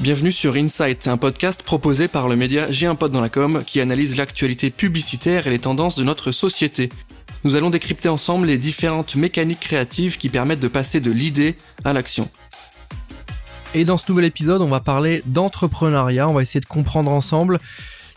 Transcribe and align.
Bienvenue 0.00 0.30
sur 0.30 0.54
Insight, 0.54 1.08
un 1.08 1.16
podcast 1.16 1.64
proposé 1.64 2.06
par 2.06 2.28
le 2.28 2.36
média 2.36 2.70
J'ai 2.70 2.86
un 2.86 2.94
pote 2.94 3.10
dans 3.10 3.20
la 3.20 3.28
com 3.28 3.64
qui 3.66 3.80
analyse 3.80 4.16
l'actualité 4.16 4.70
publicitaire 4.70 5.48
et 5.48 5.50
les 5.50 5.58
tendances 5.58 5.96
de 5.96 6.04
notre 6.04 6.30
société. 6.30 6.88
Nous 7.42 7.56
allons 7.56 7.68
décrypter 7.68 8.08
ensemble 8.08 8.46
les 8.46 8.58
différentes 8.58 9.16
mécaniques 9.16 9.58
créatives 9.58 10.16
qui 10.16 10.28
permettent 10.28 10.60
de 10.60 10.68
passer 10.68 11.00
de 11.00 11.10
l'idée 11.10 11.56
à 11.84 11.92
l'action. 11.92 12.30
Et 13.74 13.84
dans 13.84 13.98
ce 13.98 14.04
nouvel 14.08 14.26
épisode, 14.26 14.62
on 14.62 14.68
va 14.68 14.78
parler 14.78 15.20
d'entrepreneuriat, 15.26 16.28
on 16.28 16.32
va 16.32 16.42
essayer 16.42 16.60
de 16.60 16.66
comprendre 16.66 17.10
ensemble 17.10 17.58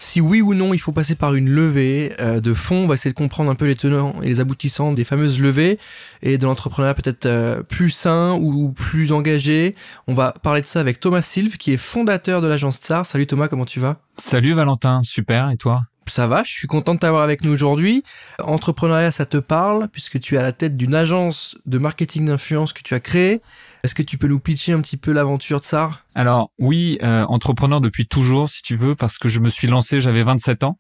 si 0.02 0.20
oui 0.20 0.42
ou 0.42 0.54
non 0.54 0.74
il 0.74 0.80
faut 0.80 0.92
passer 0.92 1.16
par 1.16 1.36
une 1.36 1.50
levée 1.50 2.14
euh, 2.20 2.40
de 2.40 2.54
fonds, 2.54 2.84
on 2.84 2.88
va 2.88 2.96
essayer 2.96 3.12
de 3.12 3.18
comprendre 3.18 3.52
un 3.52 3.56
peu 3.56 3.66
les 3.66 3.76
tenants 3.76 4.16
et 4.22 4.28
les 4.28 4.40
aboutissants 4.40 4.94
des 4.94 5.04
fameuses 5.04 5.40
levées 5.40 5.78
et 6.24 6.38
de 6.38 6.46
l'entrepreneuriat 6.46 6.96
peut-être 6.96 7.28
euh, 7.28 7.62
plus 7.62 7.92
sain 7.92 8.34
ou 8.34 8.72
plus 8.72 9.12
engagé. 9.12 9.76
On 10.08 10.14
va 10.14 10.32
parler 10.32 10.62
de 10.62 10.66
ça 10.66 10.80
avec 10.80 11.00
Thomas 11.00 11.22
Silve 11.22 11.58
qui 11.58 11.72
est 11.72 11.78
fondateur 11.78 12.42
de 12.42 12.48
l'agence 12.48 12.78
STAR. 12.78 13.06
Salut 13.06 13.28
Thomas, 13.28 13.48
comment 13.48 13.66
tu 13.66 13.80
vas? 13.80 13.98
Salut 14.18 14.54
Valentin, 14.54 15.04
super, 15.04 15.50
et 15.52 15.58
toi? 15.58 15.82
Ça 16.08 16.28
va, 16.28 16.44
je 16.44 16.52
suis 16.52 16.68
content 16.68 16.96
de 16.96 17.00
t'avoir 17.00 17.22
avec 17.22 17.44
nous 17.44 17.52
aujourd'hui. 17.52 18.04
Entrepreneuriat, 18.40 19.12
ça 19.12 19.26
te 19.26 19.38
parle 19.38 19.88
puisque 19.88 20.20
tu 20.20 20.36
es 20.36 20.38
à 20.40 20.42
la 20.42 20.52
tête 20.52 20.76
d'une 20.76 20.96
agence 20.96 21.58
de 21.68 21.78
marketing 21.78 22.26
d'influence 22.26 22.74
que 22.74 22.82
tu 22.82 22.96
as 22.96 23.00
créée. 23.00 23.42
Est-ce 23.84 23.96
que 23.96 24.04
tu 24.04 24.18
peux 24.18 24.28
nous 24.28 24.40
pitcher 24.40 24.74
un 24.74 24.82
petit 24.82 24.98
peu 24.98 25.12
l'aventure 25.12 25.60
de 25.60 25.66
ça 25.66 25.90
Alors 26.14 26.52
oui, 26.60 27.00
euh, 27.02 27.26
entrepreneur 27.26 27.82
depuis 27.82 28.06
toujours, 28.06 28.48
si 28.48 28.62
tu 28.62 28.76
veux, 28.76 28.94
parce 28.94 29.18
que 29.18 29.28
je 29.28 29.40
me 29.40 29.50
suis 29.50 29.68
lancé, 29.68 30.02
j'avais 30.02 30.22
27 30.22 30.64
ans. 30.64 30.78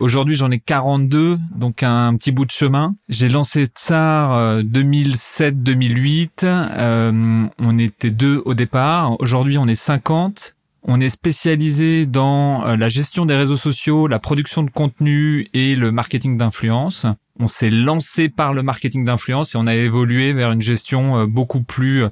Aujourd'hui, 0.00 0.34
j'en 0.34 0.50
ai 0.50 0.58
42, 0.58 1.38
donc 1.54 1.84
un, 1.84 2.16
petit 2.16 2.32
bout 2.32 2.44
de 2.44 2.50
chemin. 2.50 2.96
J'ai 3.08 3.28
lancé 3.28 3.66
Tsar 3.66 4.62
2007-2008. 4.62 6.28
Euh, 6.42 6.66
euh, 6.76 7.46
on 7.60 7.78
était 7.78 8.10
deux 8.10 8.42
au 8.44 8.54
départ. 8.54 9.20
Aujourd'hui, 9.20 9.56
on 9.56 9.68
est 9.68 9.76
50. 9.76 10.56
On 10.84 11.00
est 11.00 11.08
spécialisé 11.08 12.06
dans 12.06 12.64
la 12.76 12.88
gestion 12.88 13.26
des 13.26 13.34
réseaux 13.34 13.56
sociaux, 13.56 14.06
la 14.06 14.18
production 14.18 14.62
de 14.62 14.70
contenu 14.70 15.48
et 15.54 15.76
le 15.76 15.90
marketing 15.90 16.36
d'influence 16.36 17.06
on 17.40 17.48
s'est 17.48 17.70
lancé 17.70 18.28
par 18.28 18.54
le 18.54 18.62
marketing 18.62 19.04
d'influence 19.04 19.54
et 19.54 19.58
on 19.58 19.66
a 19.66 19.74
évolué 19.74 20.32
vers 20.32 20.52
une 20.52 20.62
gestion 20.62 21.18
euh, 21.18 21.26
beaucoup 21.26 21.62
plus 21.62 22.04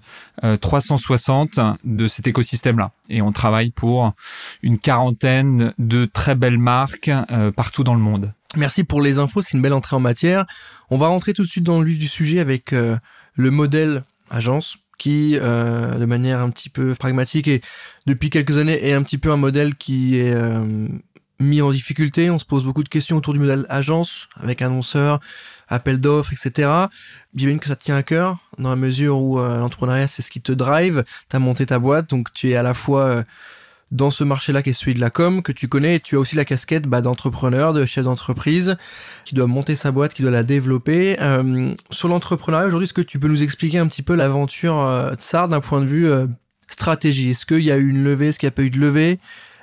360 0.61 1.59
euh, 1.59 1.73
de 1.85 2.09
cet 2.09 2.27
écosystème-là. 2.27 2.93
Et 3.09 3.23
on 3.23 3.33
travaille 3.33 3.71
pour 3.71 4.13
une 4.63 4.79
quarantaine 4.79 5.75
de 5.79 6.05
très 6.07 6.35
belles 6.35 6.59
marques 6.59 7.09
euh, 7.09 7.53
partout 7.53 7.85
dans 7.85 7.95
le 7.95 8.01
monde. 8.01 8.33
Merci 8.57 8.85
pour 8.85 9.01
les 9.01 9.19
infos, 9.19 9.43
c'est 9.43 9.57
une 9.57 9.63
belle 9.63 9.73
entrée 9.73 9.97
en 9.97 10.01
matière. 10.01 10.45
On 10.91 10.99
va 10.99 11.07
rentrer 11.07 11.33
tout 11.33 11.43
de 11.43 11.49
suite 11.49 11.65
dans 11.65 11.81
le 11.81 11.87
vif 11.87 11.99
du 11.99 12.09
sujet 12.09 12.39
avec 12.39 12.73
le 12.73 13.51
modèle 13.51 14.05
agence 14.29 14.77
qui, 14.99 15.33
de 15.33 16.05
manière 16.05 16.43
un 16.43 16.51
petit 16.51 16.69
peu 16.69 16.95
pragmatique 16.95 17.49
et 17.49 17.63
depuis 18.07 18.31
quelques 18.31 18.59
années, 18.59 18.87
est 18.87 18.93
un 18.93 19.03
petit 19.03 19.19
peu 19.19 19.31
un 19.31 19.37
modèle 19.37 19.75
qui 19.75 20.17
est 20.17 20.35
mis 21.43 21.61
en 21.61 21.71
difficulté. 21.71 22.31
On 22.31 22.39
se 22.39 22.45
pose 22.45 22.65
beaucoup 22.65 22.83
de 22.83 22.89
questions 22.89 23.17
autour 23.17 23.35
du 23.35 23.41
modèle 23.41 23.67
agence, 23.69 24.29
avec 24.41 24.63
annonceurs, 24.63 25.21
appel 25.69 26.01
d'offres, 26.01 26.33
etc. 26.33 26.71
J'imagine 27.35 27.61
que 27.61 27.69
ça 27.69 27.77
te 27.77 27.83
tient 27.83 27.97
à 27.97 28.03
cœur, 28.03 28.39
dans 28.59 28.71
la 28.71 28.77
mesure 28.77 29.21
où 29.21 29.39
euh, 29.39 29.59
l'entrepreneuriat, 29.59 30.07
c'est 30.07 30.23
ce 30.23 30.31
qui 30.31 30.41
te 30.41 30.53
drive. 30.53 31.05
Tu 31.29 31.37
as 31.37 31.39
monté 31.39 31.67
ta 31.67 31.79
boîte, 31.79 32.09
donc 32.11 32.33
tu 32.33 32.51
es 32.51 32.57
à 32.57 32.63
la 32.63 32.75
fois 32.75 33.03
euh, 33.03 33.23
dans 33.91 34.11
ce 34.11 34.25
marché-là 34.25 34.63
qui 34.63 34.71
est 34.71 34.75
celui 34.75 34.95
de 34.95 35.01
la 35.01 35.11
com, 35.11 35.43
que 35.43 35.53
tu 35.53 35.69
connais, 35.69 35.97
et 35.97 36.01
tu 36.01 36.17
as 36.17 36.19
aussi 36.19 36.37
la 36.37 36.45
casquette 36.45 36.87
bah, 36.87 37.01
d'entrepreneur, 37.01 37.73
de 37.73 37.85
chef 37.85 38.05
d'entreprise, 38.05 38.77
qui 39.25 39.35
doit 39.35 39.47
monter 39.47 39.75
sa 39.75 39.91
boîte, 39.91 40.15
qui 40.15 40.23
doit 40.23 40.31
la 40.31 40.45
développer. 40.45 41.17
Euh, 41.21 41.75
sur 41.91 42.09
l'entrepreneuriat, 42.09 42.67
aujourd'hui, 42.67 42.85
est-ce 42.85 42.95
que 42.95 43.03
tu 43.03 43.19
peux 43.19 43.29
nous 43.29 43.43
expliquer 43.43 43.79
un 43.79 43.87
petit 43.87 44.03
peu 44.03 44.15
l'aventure 44.15 45.11
de 45.11 45.21
SAR 45.21 45.49
d'un 45.49 45.61
point 45.61 45.81
de 45.81 45.87
vue 45.87 46.09
stratégie 46.73 47.31
Est-ce 47.31 47.47
qu'il 47.47 47.61
y 47.61 47.73
a 47.73 47.77
eu 47.77 47.89
une 47.89 48.05
levée? 48.05 48.29
Est-ce 48.29 48.39
qu'il 48.39 48.47
n'y 48.47 48.53
a 48.53 48.57
pas 48.57 48.63
eu 48.63 48.71
de 48.71 48.79
levée? 48.79 49.19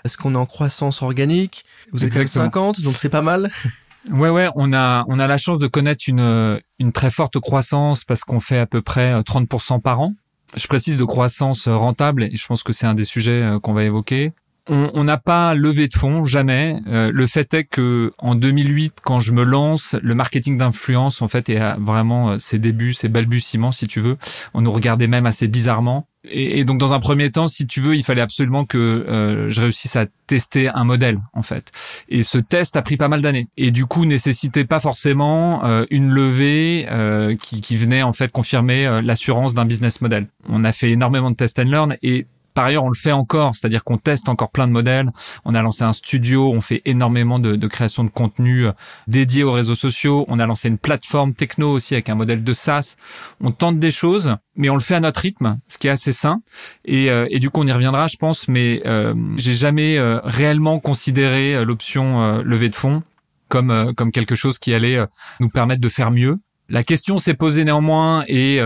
Est-ce 0.05 0.17
qu'on 0.17 0.35
est 0.35 0.37
en 0.37 0.45
croissance 0.45 1.01
organique? 1.01 1.65
Vous 1.91 2.05
êtes 2.05 2.13
50, 2.13 2.81
donc 2.81 2.95
c'est 2.95 3.09
pas 3.09 3.21
mal. 3.21 3.51
Ouais, 4.09 4.29
ouais, 4.29 4.47
on 4.55 4.71
a 4.71 5.03
on 5.09 5.19
a 5.19 5.27
la 5.27 5.37
chance 5.37 5.59
de 5.59 5.67
connaître 5.67 6.05
une 6.07 6.61
une 6.79 6.91
très 6.93 7.11
forte 7.11 7.37
croissance 7.39 8.05
parce 8.05 8.23
qu'on 8.23 8.39
fait 8.39 8.57
à 8.57 8.65
peu 8.65 8.81
près 8.81 9.13
30% 9.21 9.75
euh, 9.75 9.79
par 9.79 9.99
an. 9.99 10.15
Je 10.55 10.67
précise 10.67 10.97
de 10.97 11.03
croissance 11.03 11.67
euh, 11.67 11.75
rentable 11.75 12.23
et 12.23 12.35
je 12.35 12.45
pense 12.47 12.63
que 12.63 12.73
c'est 12.73 12.87
un 12.87 12.95
des 12.95 13.05
sujets 13.05 13.43
euh, 13.43 13.59
qu'on 13.59 13.73
va 13.73 13.83
évoquer. 13.83 14.31
On 14.69 15.03
n'a 15.03 15.17
pas 15.17 15.55
levé 15.55 15.87
de 15.87 15.93
fonds, 15.93 16.25
jamais. 16.25 16.79
le 16.85 17.27
fait 17.27 17.53
est 17.53 17.63
que 17.63 18.13
en 18.19 18.35
2008, 18.35 18.97
quand 19.03 19.19
je 19.19 19.33
me 19.33 19.43
lance, 19.43 19.95
le 20.01 20.15
marketing 20.15 20.57
d'influence, 20.57 21.21
en 21.21 21.27
fait, 21.27 21.49
est 21.49 21.59
vraiment 21.79 22.39
ses 22.39 22.59
débuts, 22.59 22.93
ses 22.93 23.09
balbutiements, 23.09 23.71
si 23.71 23.87
tu 23.87 23.99
veux. 23.99 24.17
On 24.53 24.61
nous 24.61 24.71
regardait 24.71 25.07
même 25.07 25.25
assez 25.25 25.47
bizarrement. 25.47 26.07
Et, 26.25 26.65
donc 26.65 26.79
dans 26.79 26.91
un 26.91 26.99
premier 26.99 27.31
temps, 27.31 27.47
si 27.47 27.65
tu 27.65 27.81
veux, 27.81 27.95
il 27.95 28.03
fallait 28.03 28.21
absolument 28.21 28.65
que 28.65 28.77
euh, 28.77 29.49
je 29.49 29.61
réussisse 29.61 29.95
à 29.95 30.05
tester 30.27 30.67
un 30.67 30.83
modèle 30.83 31.17
en 31.33 31.41
fait. 31.41 31.71
Et 32.09 32.23
ce 32.23 32.37
test 32.37 32.75
a 32.75 32.81
pris 32.81 32.97
pas 32.97 33.07
mal 33.07 33.21
d'années. 33.21 33.47
Et 33.55 33.71
du 33.71 33.85
coup, 33.85 34.05
nécessitait 34.05 34.65
pas 34.65 34.81
forcément 34.81 35.63
euh, 35.63 35.85
une 35.89 36.09
levée 36.09 36.87
euh, 36.89 37.35
qui, 37.35 37.61
qui 37.61 37.77
venait 37.77 38.03
en 38.03 38.11
fait 38.11 38.31
confirmer 38.31 39.01
l'assurance 39.01 39.53
d'un 39.53 39.65
business 39.65 40.01
model. 40.01 40.27
On 40.49 40.63
a 40.65 40.73
fait 40.73 40.91
énormément 40.91 41.31
de 41.31 41.35
test 41.35 41.57
and 41.59 41.63
learn 41.63 41.97
et 42.03 42.27
par 42.53 42.65
ailleurs, 42.65 42.83
on 42.83 42.89
le 42.89 42.95
fait 42.95 43.11
encore, 43.11 43.55
c'est-à-dire 43.55 43.83
qu'on 43.83 43.97
teste 43.97 44.29
encore 44.29 44.49
plein 44.51 44.67
de 44.67 44.71
modèles. 44.71 45.11
On 45.45 45.55
a 45.55 45.61
lancé 45.61 45.83
un 45.83 45.93
studio, 45.93 46.51
on 46.51 46.61
fait 46.61 46.81
énormément 46.85 47.39
de, 47.39 47.67
création 47.67 48.03
de 48.03 48.09
contenu 48.09 48.67
euh, 48.67 48.71
dédié 49.07 49.43
aux 49.43 49.51
réseaux 49.51 49.75
sociaux. 49.75 50.25
On 50.27 50.39
a 50.39 50.45
lancé 50.45 50.67
une 50.67 50.77
plateforme 50.77 51.33
techno 51.33 51.71
aussi 51.71 51.93
avec 51.93 52.09
un 52.09 52.15
modèle 52.15 52.43
de 52.43 52.53
SaaS. 52.53 52.95
On 53.41 53.51
tente 53.51 53.79
des 53.79 53.91
choses, 53.91 54.35
mais 54.55 54.69
on 54.69 54.75
le 54.75 54.81
fait 54.81 54.95
à 54.95 54.99
notre 54.99 55.21
rythme, 55.21 55.59
ce 55.67 55.77
qui 55.77 55.87
est 55.87 55.91
assez 55.91 56.11
sain. 56.11 56.41
Et, 56.85 57.09
euh, 57.09 57.27
du 57.39 57.49
coup, 57.49 57.61
on 57.61 57.67
y 57.67 57.71
reviendra, 57.71 58.07
je 58.07 58.17
pense. 58.17 58.47
Mais 58.47 58.81
euh, 58.85 59.13
j'ai 59.37 59.53
jamais 59.53 59.97
réellement 60.23 60.79
considéré 60.79 61.63
l'option 61.63 62.41
levée 62.41 62.69
de 62.69 62.75
fonds 62.75 63.03
comme 63.47 63.93
comme 63.95 64.11
quelque 64.11 64.35
chose 64.35 64.59
qui 64.59 64.73
allait 64.73 64.99
nous 65.39 65.49
permettre 65.49 65.81
de 65.81 65.89
faire 65.89 66.11
mieux. 66.11 66.39
La 66.69 66.83
question 66.83 67.17
s'est 67.17 67.33
posée 67.33 67.65
néanmoins 67.65 68.23
et 68.27 68.61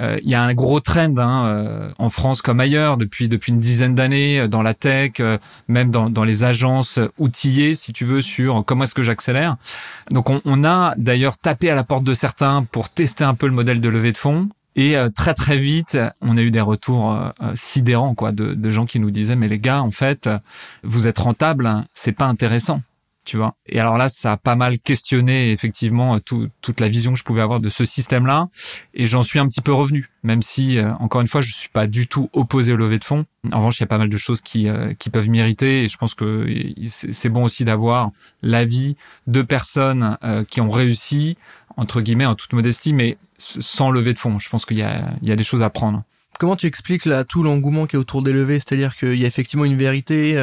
euh, 0.00 0.18
il 0.22 0.28
y 0.28 0.34
a 0.34 0.42
un 0.42 0.54
gros 0.54 0.80
trend 0.80 1.16
hein, 1.18 1.46
euh, 1.46 1.90
en 1.98 2.10
France 2.10 2.42
comme 2.42 2.58
ailleurs 2.58 2.96
depuis 2.96 3.28
depuis 3.28 3.52
une 3.52 3.60
dizaine 3.60 3.94
d'années 3.94 4.40
euh, 4.40 4.48
dans 4.48 4.62
la 4.62 4.74
tech, 4.74 5.12
même 5.68 5.92
dans, 5.92 6.10
dans 6.10 6.24
les 6.24 6.42
agences 6.42 6.98
outillées, 7.18 7.74
si 7.74 7.92
tu 7.92 8.04
veux, 8.04 8.22
sur 8.22 8.64
comment 8.64 8.84
est-ce 8.84 8.94
que 8.94 9.04
j'accélère. 9.04 9.56
Donc 10.10 10.30
on, 10.30 10.40
on 10.44 10.64
a 10.64 10.94
d'ailleurs 10.96 11.38
tapé 11.38 11.70
à 11.70 11.76
la 11.76 11.84
porte 11.84 12.02
de 12.02 12.14
certains 12.14 12.64
pour 12.64 12.88
tester 12.88 13.22
un 13.22 13.34
peu 13.34 13.46
le 13.46 13.52
modèle 13.52 13.80
de 13.80 13.88
levée 13.88 14.12
de 14.12 14.16
fonds. 14.16 14.48
Et 14.76 14.96
très 15.14 15.34
très 15.34 15.56
vite, 15.56 15.96
on 16.20 16.36
a 16.36 16.42
eu 16.42 16.50
des 16.50 16.60
retours 16.60 17.16
sidérants 17.54 18.16
quoi, 18.16 18.32
de, 18.32 18.54
de 18.54 18.70
gens 18.72 18.86
qui 18.86 18.98
nous 18.98 19.12
disaient 19.12 19.36
mais 19.36 19.46
les 19.46 19.60
gars, 19.60 19.80
en 19.80 19.92
fait, 19.92 20.28
vous 20.82 21.06
êtes 21.06 21.20
rentable, 21.20 21.66
hein, 21.66 21.84
c'est 21.94 22.10
pas 22.10 22.26
intéressant 22.26 22.82
tu 23.24 23.36
vois. 23.36 23.56
Et 23.66 23.80
alors 23.80 23.96
là, 23.96 24.08
ça 24.08 24.32
a 24.32 24.36
pas 24.36 24.54
mal 24.54 24.78
questionné 24.78 25.50
effectivement 25.50 26.20
tout, 26.20 26.48
toute 26.60 26.80
la 26.80 26.88
vision 26.88 27.12
que 27.12 27.18
je 27.18 27.24
pouvais 27.24 27.40
avoir 27.40 27.60
de 27.60 27.68
ce 27.68 27.84
système-là, 27.84 28.48
et 28.92 29.06
j'en 29.06 29.22
suis 29.22 29.38
un 29.38 29.48
petit 29.48 29.60
peu 29.60 29.72
revenu, 29.72 30.10
même 30.22 30.42
si 30.42 30.78
euh, 30.78 30.92
encore 31.00 31.20
une 31.20 31.28
fois, 31.28 31.40
je 31.40 31.52
suis 31.52 31.68
pas 31.68 31.86
du 31.86 32.06
tout 32.06 32.28
opposé 32.32 32.72
au 32.72 32.76
lever 32.76 32.98
de 32.98 33.04
fonds. 33.04 33.24
En 33.52 33.58
revanche, 33.58 33.78
il 33.78 33.82
y 33.82 33.84
a 33.84 33.88
pas 33.88 33.98
mal 33.98 34.10
de 34.10 34.18
choses 34.18 34.42
qui 34.42 34.68
euh, 34.68 34.94
qui 34.94 35.10
peuvent 35.10 35.28
m'irriter, 35.28 35.84
et 35.84 35.88
je 35.88 35.96
pense 35.96 36.14
que 36.14 36.46
c'est 36.86 37.28
bon 37.28 37.44
aussi 37.44 37.64
d'avoir 37.64 38.10
l'avis 38.42 38.96
de 39.26 39.42
personnes 39.42 40.18
euh, 40.22 40.44
qui 40.44 40.60
ont 40.60 40.70
réussi 40.70 41.36
entre 41.76 42.00
guillemets 42.00 42.26
en 42.26 42.34
toute 42.34 42.52
modestie, 42.52 42.92
mais 42.92 43.16
sans 43.38 43.90
lever 43.90 44.12
de 44.12 44.18
fonds. 44.18 44.38
Je 44.38 44.48
pense 44.48 44.64
qu'il 44.64 44.78
y 44.78 44.82
a 44.82 45.14
il 45.22 45.28
y 45.28 45.32
a 45.32 45.36
des 45.36 45.44
choses 45.44 45.62
à 45.62 45.70
prendre. 45.70 46.02
Comment 46.38 46.56
tu 46.56 46.66
expliques 46.66 47.04
là 47.04 47.24
tout 47.24 47.42
l'engouement 47.44 47.86
qui 47.86 47.94
est 47.94 47.98
autour 47.98 48.22
des 48.22 48.32
levées, 48.32 48.58
c'est-à-dire 48.58 48.96
qu'il 48.96 49.14
y 49.14 49.24
a 49.24 49.28
effectivement 49.28 49.64
une 49.64 49.76
vérité 49.76 50.36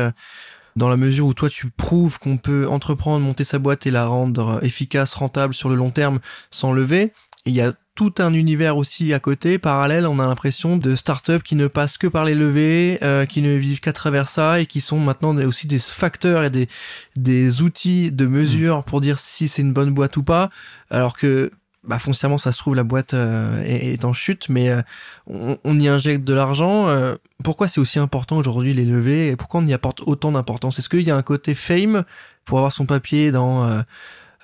dans 0.75 0.89
la 0.89 0.97
mesure 0.97 1.27
où 1.27 1.33
toi 1.33 1.49
tu 1.49 1.69
prouves 1.69 2.19
qu'on 2.19 2.37
peut 2.37 2.67
entreprendre, 2.67 3.25
monter 3.25 3.43
sa 3.43 3.59
boîte 3.59 3.85
et 3.85 3.91
la 3.91 4.05
rendre 4.05 4.59
efficace, 4.63 5.13
rentable 5.13 5.53
sur 5.53 5.69
le 5.69 5.75
long 5.75 5.91
terme 5.91 6.19
sans 6.49 6.73
lever. 6.73 7.13
il 7.45 7.53
y 7.53 7.61
a 7.61 7.73
tout 7.95 8.13
un 8.19 8.33
univers 8.33 8.77
aussi 8.77 9.13
à 9.13 9.19
côté, 9.19 9.59
parallèle, 9.59 10.07
on 10.07 10.17
a 10.19 10.25
l'impression 10.25 10.77
de 10.77 10.95
startups 10.95 11.43
qui 11.43 11.55
ne 11.55 11.67
passent 11.67 11.97
que 11.97 12.07
par 12.07 12.23
les 12.23 12.35
levées, 12.35 12.97
euh, 13.03 13.25
qui 13.25 13.41
ne 13.41 13.53
vivent 13.53 13.81
qu'à 13.81 13.93
travers 13.93 14.29
ça 14.29 14.61
et 14.61 14.65
qui 14.65 14.79
sont 14.79 14.97
maintenant 14.97 15.35
aussi 15.37 15.67
des 15.67 15.77
facteurs 15.77 16.43
et 16.43 16.49
des, 16.49 16.69
des 17.15 17.61
outils 17.61 18.11
de 18.11 18.25
mesure 18.25 18.83
pour 18.85 19.01
dire 19.01 19.19
si 19.19 19.47
c'est 19.47 19.61
une 19.61 19.73
bonne 19.73 19.91
boîte 19.91 20.15
ou 20.17 20.23
pas. 20.23 20.49
Alors 20.89 21.17
que 21.17 21.51
bah 21.83 21.97
foncièrement 21.97 22.37
ça 22.37 22.51
se 22.51 22.59
trouve 22.59 22.75
la 22.75 22.83
boîte 22.83 23.15
euh, 23.15 23.61
est, 23.63 24.05
en 24.05 24.13
chute 24.13 24.49
mais 24.49 24.69
euh, 24.69 24.81
on, 25.27 25.79
y 25.79 25.87
injecte 25.87 26.23
de 26.23 26.33
l'argent 26.33 26.87
euh, 26.89 27.15
pourquoi 27.43 27.67
c'est 27.67 27.79
aussi 27.79 27.97
important 27.97 28.37
aujourd'hui 28.37 28.73
les 28.73 28.85
levées 28.85 29.29
et 29.29 29.35
pourquoi 29.35 29.61
on 29.61 29.67
y 29.67 29.73
apporte 29.73 30.01
autant 30.05 30.31
d'importance? 30.31 30.77
Est-ce 30.77 30.89
qu'il 30.89 31.07
y 31.07 31.11
a 31.11 31.15
un 31.15 31.23
côté 31.23 31.55
fame 31.55 32.03
pour 32.45 32.59
avoir 32.59 32.71
son 32.71 32.85
papier 32.85 33.31
dans 33.31 33.83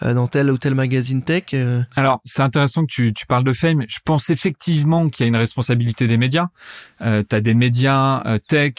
dans 0.01 0.27
tel 0.27 0.51
ou 0.51 0.57
tel 0.57 0.75
magazine 0.75 1.23
tech. 1.23 1.43
Euh. 1.53 1.81
Alors, 1.95 2.21
c'est 2.23 2.41
intéressant 2.41 2.81
que 2.81 2.91
tu, 2.91 3.13
tu 3.13 3.25
parles 3.25 3.43
de 3.43 3.53
fame. 3.53 3.83
Je 3.87 3.99
pense 4.03 4.29
effectivement 4.29 5.09
qu'il 5.09 5.23
y 5.23 5.25
a 5.25 5.27
une 5.27 5.35
responsabilité 5.35 6.07
des 6.07 6.17
médias. 6.17 6.47
Euh, 7.01 7.23
tu 7.27 7.35
as 7.35 7.41
des 7.41 7.53
médias 7.53 8.21
euh, 8.25 8.37
tech 8.37 8.73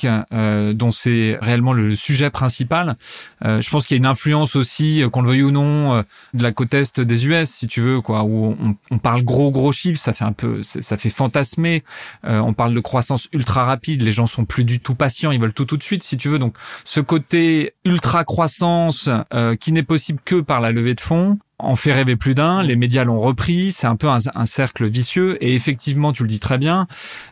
dont 0.74 0.92
c'est 0.92 1.38
réellement 1.40 1.72
le 1.72 1.94
sujet 1.94 2.30
principal. 2.30 2.96
je 3.42 3.70
pense 3.70 3.86
qu'il 3.86 3.96
y 3.96 3.98
a 3.98 4.00
une 4.00 4.06
influence 4.06 4.56
aussi, 4.56 5.02
qu'on 5.12 5.22
le 5.22 5.28
veuille 5.28 5.42
ou 5.42 5.50
non, 5.50 6.04
de 6.34 6.42
la 6.42 6.52
côte 6.52 6.74
est 6.74 7.00
des 7.00 7.26
US, 7.26 7.48
si 7.48 7.66
tu 7.66 7.80
veux, 7.80 8.00
quoi, 8.00 8.22
où 8.22 8.56
on, 8.60 8.76
on 8.90 8.98
parle 8.98 9.22
gros 9.22 9.50
gros 9.50 9.72
chiffres, 9.72 10.00
ça 10.00 10.12
fait 10.12 10.24
un 10.24 10.32
peu, 10.32 10.62
ça 10.62 10.96
fait 10.96 11.10
fantasmer. 11.10 11.82
on 12.24 12.52
parle 12.52 12.74
de 12.74 12.80
croissance 12.80 13.28
ultra 13.32 13.64
rapide. 13.64 14.02
Les 14.02 14.12
gens 14.12 14.26
sont 14.26 14.44
plus 14.44 14.64
du 14.64 14.80
tout 14.80 14.94
patients, 14.94 15.30
ils 15.30 15.40
veulent 15.40 15.52
tout 15.52 15.64
tout 15.64 15.76
de 15.76 15.82
suite, 15.82 16.02
si 16.02 16.16
tu 16.16 16.28
veux. 16.28 16.38
Donc, 16.38 16.54
ce 16.84 17.00
côté 17.00 17.74
ultra 17.84 18.24
croissance 18.24 19.08
qui 19.60 19.72
n'est 19.72 19.82
possible 19.82 20.20
que 20.24 20.40
par 20.40 20.60
la 20.60 20.72
levée 20.72 20.94
de 20.94 21.00
en 21.58 21.76
fait 21.76 21.92
rêver 21.92 22.16
plus 22.16 22.34
d'un, 22.34 22.62
les 22.62 22.76
médias 22.76 23.04
l'ont 23.04 23.20
repris, 23.20 23.72
c'est 23.72 23.86
un 23.86 23.96
peu 23.96 24.08
un, 24.08 24.46
cercle 24.46 24.88
vicieux 24.88 25.42
et 25.44 25.54
effectivement, 25.54 26.12
tu 26.12 26.22
le 26.22 26.28
dis 26.28 26.40
très 26.40 26.58
bien, 26.58 26.86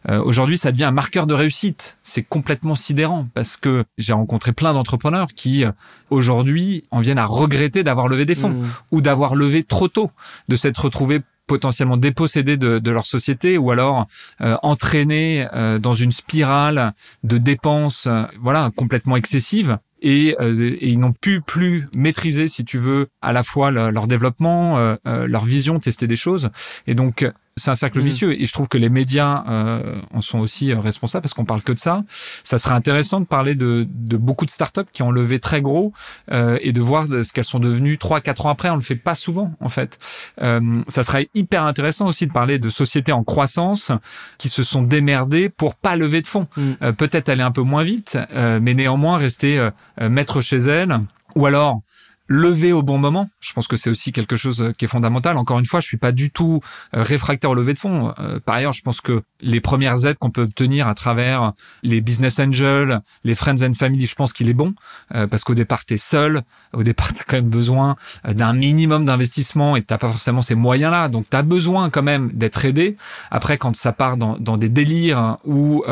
euh, 0.08 0.20
aujourd'hui 0.22 0.58
ça 0.58 0.72
devient 0.72 0.84
un 0.84 0.92
marqueur 0.92 1.26
de 1.26 1.34
réussite. 1.34 1.96
C'est 2.02 2.22
complètement 2.22 2.74
sidérant 2.74 3.28
parce 3.34 3.56
que 3.56 3.84
j'ai 3.98 4.12
rencontré 4.12 4.52
plein 4.52 4.74
d'entrepreneurs 4.74 5.28
qui 5.28 5.64
euh, 5.64 5.70
aujourd'hui 6.10 6.84
en 6.90 7.00
viennent 7.00 7.18
à 7.18 7.26
regretter 7.26 7.84
d'avoir 7.84 8.08
levé 8.08 8.24
des 8.24 8.34
fonds 8.34 8.50
mmh. 8.50 8.66
ou 8.92 9.00
d'avoir 9.00 9.36
levé 9.36 9.62
trop 9.62 9.88
tôt, 9.88 10.10
de 10.48 10.56
s'être 10.56 10.78
retrouvés 10.84 11.20
potentiellement 11.46 11.96
dépossédés 11.96 12.56
de, 12.56 12.90
leur 12.90 13.06
société 13.06 13.56
ou 13.56 13.70
alors 13.70 14.08
euh, 14.40 14.56
entraînés 14.64 15.46
dans 15.80 15.94
une 15.94 16.10
spirale 16.10 16.92
de 17.22 17.38
dépenses 17.38 18.08
voilà 18.40 18.70
complètement 18.74 19.14
excessive 19.14 19.78
et, 20.06 20.36
euh, 20.40 20.76
et 20.80 20.88
ils 20.90 21.00
n'ont 21.00 21.12
pu 21.12 21.40
plus 21.40 21.88
maîtriser, 21.92 22.46
si 22.46 22.64
tu 22.64 22.78
veux, 22.78 23.08
à 23.22 23.32
la 23.32 23.42
fois 23.42 23.72
leur 23.72 24.06
développement, 24.06 24.78
euh, 24.78 24.94
euh, 25.08 25.26
leur 25.26 25.44
vision, 25.44 25.80
tester 25.80 26.06
des 26.06 26.14
choses. 26.14 26.50
Et 26.86 26.94
donc, 26.94 27.28
c'est 27.58 27.70
un 27.70 27.74
cercle 27.74 28.00
mm. 28.00 28.04
vicieux 28.04 28.40
et 28.40 28.44
je 28.44 28.52
trouve 28.52 28.68
que 28.68 28.76
les 28.76 28.90
médias 28.90 29.44
euh, 29.48 30.00
en 30.12 30.20
sont 30.20 30.38
aussi 30.38 30.72
euh, 30.72 30.78
responsables 30.78 31.22
parce 31.22 31.32
qu'on 31.32 31.46
parle 31.46 31.62
que 31.62 31.72
de 31.72 31.78
ça. 31.78 32.04
Ça 32.44 32.58
serait 32.58 32.74
intéressant 32.74 33.20
de 33.20 33.24
parler 33.24 33.54
de, 33.54 33.86
de 33.88 34.16
beaucoup 34.18 34.44
de 34.44 34.50
startups 34.50 34.82
qui 34.92 35.02
ont 35.02 35.10
levé 35.10 35.40
très 35.40 35.62
gros 35.62 35.92
euh, 36.32 36.58
et 36.60 36.72
de 36.72 36.80
voir 36.82 37.06
ce 37.06 37.32
qu'elles 37.32 37.46
sont 37.46 37.58
devenues 37.58 37.96
trois 37.96 38.20
quatre 38.20 38.44
ans 38.44 38.50
après. 38.50 38.68
On 38.68 38.76
le 38.76 38.82
fait 38.82 38.94
pas 38.94 39.14
souvent 39.14 39.52
en 39.60 39.70
fait. 39.70 39.98
Euh, 40.42 40.82
ça 40.88 41.02
serait 41.02 41.30
hyper 41.34 41.64
intéressant 41.64 42.06
aussi 42.06 42.26
de 42.26 42.32
parler 42.32 42.58
de 42.58 42.68
sociétés 42.68 43.12
en 43.12 43.24
croissance 43.24 43.90
qui 44.36 44.50
se 44.50 44.62
sont 44.62 44.82
démerdées 44.82 45.48
pour 45.48 45.76
pas 45.76 45.96
lever 45.96 46.20
de 46.20 46.26
fonds. 46.26 46.48
Mm. 46.56 46.72
Euh, 46.82 46.92
peut-être 46.92 47.30
aller 47.30 47.42
un 47.42 47.52
peu 47.52 47.62
moins 47.62 47.84
vite, 47.84 48.18
mais 48.34 48.74
néanmoins 48.74 49.16
rester 49.16 49.68
maître 50.00 50.40
chez 50.40 50.58
elles 50.58 50.98
ou 51.34 51.46
alors 51.46 51.80
lever 52.28 52.72
au 52.72 52.82
bon 52.82 52.98
moment. 52.98 53.28
Je 53.40 53.52
pense 53.52 53.68
que 53.68 53.76
c'est 53.76 53.90
aussi 53.90 54.12
quelque 54.12 54.36
chose 54.36 54.62
euh, 54.62 54.72
qui 54.72 54.84
est 54.84 54.88
fondamental. 54.88 55.36
Encore 55.36 55.58
une 55.58 55.66
fois, 55.66 55.80
je 55.80 55.86
suis 55.86 55.96
pas 55.96 56.12
du 56.12 56.30
tout 56.30 56.60
euh, 56.94 57.02
réfractaire 57.02 57.50
au 57.50 57.54
lever 57.54 57.74
de 57.74 57.78
fonds. 57.78 58.12
Euh, 58.18 58.40
par 58.40 58.56
ailleurs, 58.56 58.72
je 58.72 58.82
pense 58.82 59.00
que 59.00 59.22
les 59.40 59.60
premières 59.60 60.04
aides 60.06 60.18
qu'on 60.18 60.30
peut 60.30 60.42
obtenir 60.42 60.88
à 60.88 60.94
travers 60.94 61.52
les 61.82 62.00
business 62.00 62.40
angels, 62.40 63.00
les 63.24 63.34
friends 63.34 63.62
and 63.62 63.74
family, 63.74 64.06
je 64.06 64.14
pense 64.14 64.32
qu'il 64.32 64.48
est 64.48 64.54
bon 64.54 64.74
parce 65.10 65.44
qu'au 65.44 65.54
départ 65.54 65.84
tu 65.84 65.94
es 65.94 65.98
seul, 65.98 66.42
au 66.72 66.82
départ 66.82 67.12
tu 67.12 67.20
as 67.20 67.24
quand 67.24 67.36
même 67.36 67.50
besoin 67.50 67.96
d'un 68.26 68.54
minimum 68.54 69.04
d'investissement 69.04 69.76
et 69.76 69.82
t'as 69.82 69.98
pas 69.98 70.08
forcément 70.08 70.40
ces 70.40 70.54
moyens-là. 70.54 71.08
Donc 71.08 71.28
tu 71.28 71.36
as 71.36 71.42
besoin 71.42 71.90
quand 71.90 72.02
même 72.02 72.30
d'être 72.32 72.64
aidé. 72.64 72.96
Après 73.30 73.58
quand 73.58 73.76
ça 73.76 73.92
part 73.92 74.16
dans, 74.16 74.38
dans 74.38 74.56
des 74.56 74.70
délires 74.70 75.36
où 75.44 75.84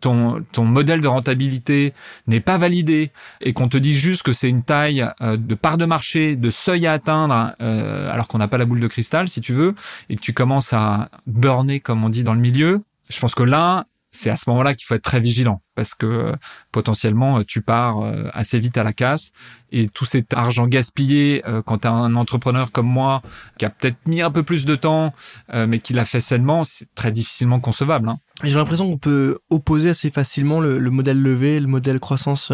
ton 0.00 0.44
ton 0.52 0.64
modèle 0.64 1.00
de 1.00 1.08
rentabilité 1.08 1.92
n'est 2.28 2.40
pas 2.40 2.56
validé 2.56 3.10
et 3.40 3.52
qu'on 3.52 3.68
te 3.68 3.76
dit 3.76 3.94
juste 3.94 4.22
que 4.22 4.32
c'est 4.32 4.48
une 4.48 4.62
taille 4.62 5.06
de 5.20 5.54
part 5.56 5.73
de 5.76 5.84
marché, 5.84 6.36
de 6.36 6.50
seuil 6.50 6.86
à 6.86 6.92
atteindre, 6.92 7.54
euh, 7.60 8.12
alors 8.12 8.28
qu'on 8.28 8.38
n'a 8.38 8.48
pas 8.48 8.58
la 8.58 8.64
boule 8.64 8.80
de 8.80 8.88
cristal, 8.88 9.28
si 9.28 9.40
tu 9.40 9.52
veux, 9.52 9.74
et 10.08 10.16
que 10.16 10.20
tu 10.20 10.32
commences 10.32 10.72
à 10.72 11.10
burner, 11.26 11.80
comme 11.80 12.04
on 12.04 12.08
dit 12.08 12.24
dans 12.24 12.34
le 12.34 12.40
milieu, 12.40 12.82
je 13.08 13.18
pense 13.18 13.34
que 13.34 13.42
là, 13.42 13.84
c'est 14.10 14.30
à 14.30 14.36
ce 14.36 14.48
moment-là 14.50 14.74
qu'il 14.74 14.86
faut 14.86 14.94
être 14.94 15.02
très 15.02 15.18
vigilant 15.18 15.60
parce 15.74 15.94
que 15.94 16.06
euh, 16.06 16.32
potentiellement 16.70 17.42
tu 17.42 17.62
pars 17.62 18.00
euh, 18.00 18.28
assez 18.32 18.60
vite 18.60 18.78
à 18.78 18.84
la 18.84 18.92
casse 18.92 19.32
et 19.72 19.88
tout 19.88 20.04
cet 20.04 20.32
argent 20.34 20.68
gaspillé 20.68 21.42
quand 21.66 21.78
tu 21.78 21.88
as 21.88 21.90
un 21.90 22.14
entrepreneur 22.14 22.70
comme 22.70 22.86
moi 22.86 23.22
qui 23.58 23.64
a 23.64 23.70
peut-être 23.70 23.96
mis 24.06 24.22
un 24.22 24.30
peu 24.30 24.44
plus 24.44 24.66
de 24.66 24.76
temps 24.76 25.12
mais 25.52 25.80
qui 25.80 25.94
l'a 25.94 26.04
fait 26.04 26.20
sainement, 26.20 26.62
c'est 26.62 26.86
très 26.94 27.10
difficilement 27.10 27.58
concevable. 27.58 28.08
Hein. 28.08 28.20
J'ai 28.44 28.54
l'impression 28.54 28.88
qu'on 28.88 28.98
peut 28.98 29.38
opposer 29.50 29.90
assez 29.90 30.10
facilement 30.10 30.60
le, 30.60 30.78
le 30.78 30.90
modèle 30.90 31.20
levé, 31.20 31.58
le 31.58 31.66
modèle 31.66 31.98
croissance 31.98 32.52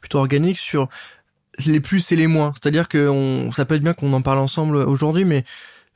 plutôt 0.00 0.18
organique 0.18 0.58
sur 0.58 0.88
les 1.66 1.80
plus 1.80 2.12
et 2.12 2.16
les 2.16 2.26
moins. 2.26 2.52
C'est-à-dire 2.54 2.88
que 2.88 3.08
on, 3.08 3.52
ça 3.52 3.64
peut 3.64 3.74
être 3.74 3.82
bien 3.82 3.94
qu'on 3.94 4.12
en 4.12 4.22
parle 4.22 4.38
ensemble 4.38 4.76
aujourd'hui, 4.76 5.24
mais 5.24 5.44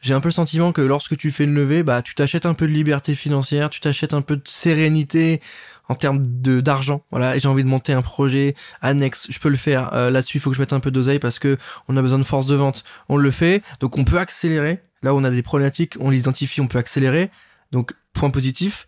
j'ai 0.00 0.12
un 0.12 0.20
peu 0.20 0.28
le 0.28 0.34
sentiment 0.34 0.72
que 0.72 0.82
lorsque 0.82 1.16
tu 1.16 1.31
fais 1.31 1.44
une 1.44 1.55
levée, 1.55 1.82
bah, 1.82 2.02
tu 2.02 2.14
t'achètes 2.14 2.44
un 2.44 2.52
peu 2.52 2.66
de 2.66 2.72
liberté 2.72 3.14
financière, 3.14 3.70
tu 3.70 3.81
t'achètes 3.81 4.12
un 4.12 4.20
peu 4.20 4.37
de 4.37 4.43
sérénité 4.44 5.40
en 5.88 5.94
termes 5.94 6.22
d'argent. 6.22 7.02
Voilà, 7.11 7.38
j'ai 7.38 7.49
envie 7.49 7.64
de 7.64 7.69
monter 7.69 7.94
un 7.94 8.02
projet 8.02 8.55
annexe. 8.82 9.26
Je 9.31 9.38
peux 9.38 9.49
le 9.49 9.56
faire. 9.56 9.94
Euh, 9.94 10.11
là-dessus, 10.11 10.38
il 10.38 10.40
faut 10.40 10.50
que 10.50 10.56
je 10.56 10.61
mette 10.61 10.75
un 10.75 10.81
peu 10.81 10.90
d'oseille 10.90 11.19
parce 11.19 11.38
que 11.38 11.56
on 11.88 11.96
a 11.96 12.02
besoin 12.02 12.19
de 12.19 12.25
force 12.25 12.44
de 12.46 12.55
vente. 12.55 12.84
On 13.08 13.16
le 13.16 13.31
fait, 13.31 13.62
donc 13.81 13.96
on 13.96 14.05
peut 14.05 14.19
accélérer. 14.19 14.82
Là 15.02 15.14
on 15.14 15.25
a 15.25 15.31
des 15.31 15.43
problématiques, 15.43 15.96
on 16.00 16.11
les 16.11 16.19
identifie, 16.19 16.61
on 16.61 16.69
peut 16.69 16.78
accélérer. 16.78 17.31
Donc 17.72 17.94
point 18.12 18.31
positif. 18.31 18.87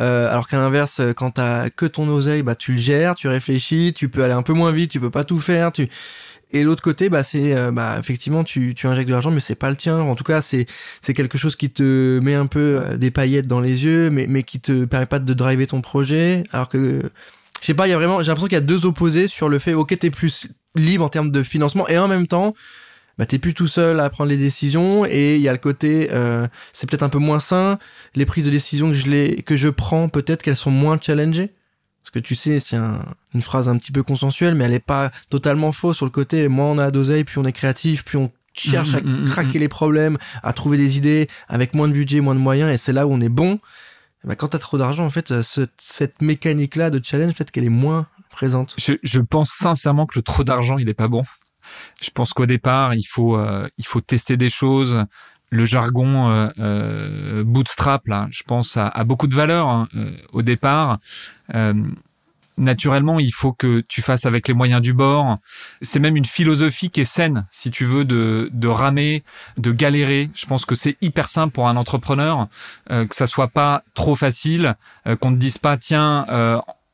Euh, 0.00 0.30
alors 0.30 0.46
qu'à 0.48 0.58
l'inverse, 0.58 1.00
euh, 1.00 1.12
quand 1.12 1.32
t'as 1.32 1.70
que 1.70 1.86
ton 1.86 2.08
oseille, 2.08 2.42
bah 2.42 2.54
tu 2.54 2.72
le 2.72 2.78
gères, 2.78 3.14
tu 3.14 3.28
réfléchis, 3.28 3.92
tu 3.94 4.08
peux 4.08 4.22
aller 4.22 4.32
un 4.32 4.42
peu 4.42 4.52
moins 4.52 4.72
vite, 4.72 4.90
tu 4.90 5.00
peux 5.00 5.10
pas 5.10 5.24
tout 5.24 5.40
faire, 5.40 5.72
tu 5.72 5.88
et 6.50 6.62
l'autre 6.62 6.82
côté, 6.82 7.10
bah 7.10 7.24
c'est 7.24 7.54
euh, 7.54 7.72
bah 7.72 7.96
effectivement 7.98 8.42
tu 8.44 8.74
tu 8.74 8.86
injectes 8.86 9.08
de 9.08 9.12
l'argent, 9.12 9.30
mais 9.30 9.40
c'est 9.40 9.54
pas 9.54 9.70
le 9.70 9.76
tien. 9.76 9.98
En 9.98 10.14
tout 10.14 10.24
cas, 10.24 10.40
c'est 10.40 10.66
c'est 11.02 11.14
quelque 11.14 11.36
chose 11.36 11.56
qui 11.56 11.70
te 11.70 12.20
met 12.20 12.34
un 12.34 12.46
peu 12.46 12.96
des 12.96 13.10
paillettes 13.10 13.46
dans 13.46 13.60
les 13.60 13.84
yeux, 13.84 14.08
mais 14.10 14.26
mais 14.28 14.42
qui 14.44 14.60
te 14.60 14.84
permet 14.86 15.06
pas 15.06 15.18
de 15.18 15.34
driver 15.34 15.66
ton 15.66 15.80
projet. 15.82 16.44
Alors 16.52 16.68
que 16.68 17.02
je 17.60 17.66
sais 17.66 17.74
pas, 17.74 17.86
il 17.86 17.90
y 17.90 17.92
a 17.92 17.96
vraiment, 17.96 18.22
j'ai 18.22 18.28
l'impression 18.28 18.48
qu'il 18.48 18.56
y 18.56 18.58
a 18.58 18.60
deux 18.62 18.86
opposés 18.86 19.26
sur 19.26 19.48
le 19.48 19.58
fait, 19.58 19.74
ok, 19.74 19.98
t'es 19.98 20.10
plus 20.10 20.48
libre 20.74 21.04
en 21.04 21.08
termes 21.08 21.30
de 21.30 21.42
financement 21.42 21.88
et 21.88 21.98
en 21.98 22.08
même 22.08 22.26
temps 22.26 22.54
bah 23.18 23.26
t'es 23.26 23.38
plus 23.38 23.52
tout 23.52 23.66
seul 23.66 23.98
à 23.98 24.08
prendre 24.10 24.30
les 24.30 24.36
décisions 24.36 25.04
et 25.04 25.36
il 25.36 25.42
y 25.42 25.48
a 25.48 25.52
le 25.52 25.58
côté 25.58 26.08
euh, 26.12 26.46
c'est 26.72 26.88
peut-être 26.88 27.02
un 27.02 27.08
peu 27.08 27.18
moins 27.18 27.40
sain. 27.40 27.78
Les 28.14 28.24
prises 28.24 28.44
de 28.46 28.50
décision 28.50 28.88
que 28.88 28.94
je 28.94 29.10
les 29.10 29.42
que 29.42 29.56
je 29.56 29.68
prends 29.68 30.08
peut-être 30.08 30.42
qu'elles 30.42 30.56
sont 30.56 30.70
moins 30.70 30.98
challengées. 31.00 31.52
Parce 32.02 32.12
que 32.12 32.20
tu 32.20 32.36
sais 32.36 32.60
c'est 32.60 32.76
une 32.76 33.42
phrase 33.42 33.68
un 33.68 33.76
petit 33.76 33.92
peu 33.92 34.02
consensuelle 34.04 34.54
mais 34.54 34.64
elle 34.64 34.72
est 34.72 34.78
pas 34.78 35.10
totalement 35.30 35.72
fausse 35.72 35.96
sur 35.96 36.06
le 36.06 36.10
côté 36.10 36.48
moins 36.48 36.66
on 36.66 36.78
a 36.78 36.90
d'oseille 36.90 37.24
plus 37.24 37.38
on 37.38 37.44
est 37.44 37.52
créatif 37.52 38.04
plus 38.04 38.16
on 38.16 38.30
cherche 38.54 38.94
à 38.94 39.00
mm, 39.00 39.04
mm, 39.04 39.22
mm, 39.22 39.28
craquer 39.28 39.58
les 39.58 39.68
problèmes 39.68 40.16
à 40.42 40.52
trouver 40.52 40.78
des 40.78 40.96
idées 40.96 41.28
avec 41.48 41.74
moins 41.74 41.88
de 41.88 41.92
budget 41.92 42.20
moins 42.20 42.34
de 42.34 42.40
moyens 42.40 42.72
et 42.72 42.78
c'est 42.78 42.92
là 42.92 43.06
où 43.06 43.12
on 43.12 43.20
est 43.20 43.28
bon. 43.28 43.58
Bah, 44.24 44.36
quand 44.36 44.48
t'as 44.48 44.58
trop 44.58 44.78
d'argent 44.78 45.04
en 45.04 45.10
fait 45.10 45.34
cette 45.42 46.22
mécanique 46.22 46.76
là 46.76 46.88
de 46.90 47.00
challenge 47.02 47.34
peut-être 47.34 47.50
qu'elle 47.50 47.64
est 47.64 47.68
moins 47.68 48.06
présente. 48.30 48.74
Je, 48.78 48.94
je 49.02 49.20
pense 49.20 49.50
sincèrement 49.50 50.06
que 50.06 50.18
le 50.18 50.22
trop 50.22 50.44
d'argent 50.44 50.78
il 50.78 50.88
est 50.88 50.94
pas 50.94 51.08
bon 51.08 51.24
je 52.00 52.10
pense 52.10 52.32
qu'au 52.32 52.46
départ, 52.46 52.94
il 52.94 53.04
faut 53.04 53.36
euh, 53.36 53.68
il 53.78 53.86
faut 53.86 54.00
tester 54.00 54.36
des 54.36 54.50
choses. 54.50 55.04
Le 55.50 55.64
jargon 55.64 56.30
euh, 56.30 56.48
euh, 56.58 57.44
bootstrap, 57.44 58.06
là, 58.06 58.28
je 58.30 58.42
pense 58.42 58.76
a, 58.76 59.04
beaucoup 59.04 59.26
de 59.26 59.34
valeur 59.34 59.68
hein, 59.68 59.88
au 60.32 60.42
départ. 60.42 60.98
naturellement, 62.58 63.20
il 63.20 63.32
faut 63.32 63.52
que 63.52 63.80
tu 63.80 64.02
fasses 64.02 64.26
avec 64.26 64.48
les 64.48 64.52
moyens 64.52 64.82
du 64.82 64.92
bord. 64.92 65.38
C'est 65.80 66.00
même 66.00 66.16
une 66.16 66.26
philosophie 66.26 66.90
qui 66.90 67.00
est 67.00 67.06
saine, 67.06 67.46
si 67.50 67.70
tu 67.70 67.86
veux, 67.86 68.04
de, 68.04 68.50
de 68.52 68.68
ramer, 68.68 69.22
de 69.56 69.70
galérer. 69.70 70.28
Je 70.34 70.44
pense 70.44 70.66
que 70.66 70.74
c'est 70.74 70.96
hyper 71.00 71.28
simple 71.28 71.54
pour 71.54 71.68
un 71.68 71.76
entrepreneur, 71.76 72.48
que 72.88 73.14
ça 73.14 73.26
soit 73.26 73.48
pas 73.48 73.84
trop 73.94 74.16
facile, 74.16 74.74
qu'on 75.20 75.30
ne 75.30 75.36
dise 75.36 75.56
pas, 75.56 75.78
tiens, 75.78 76.26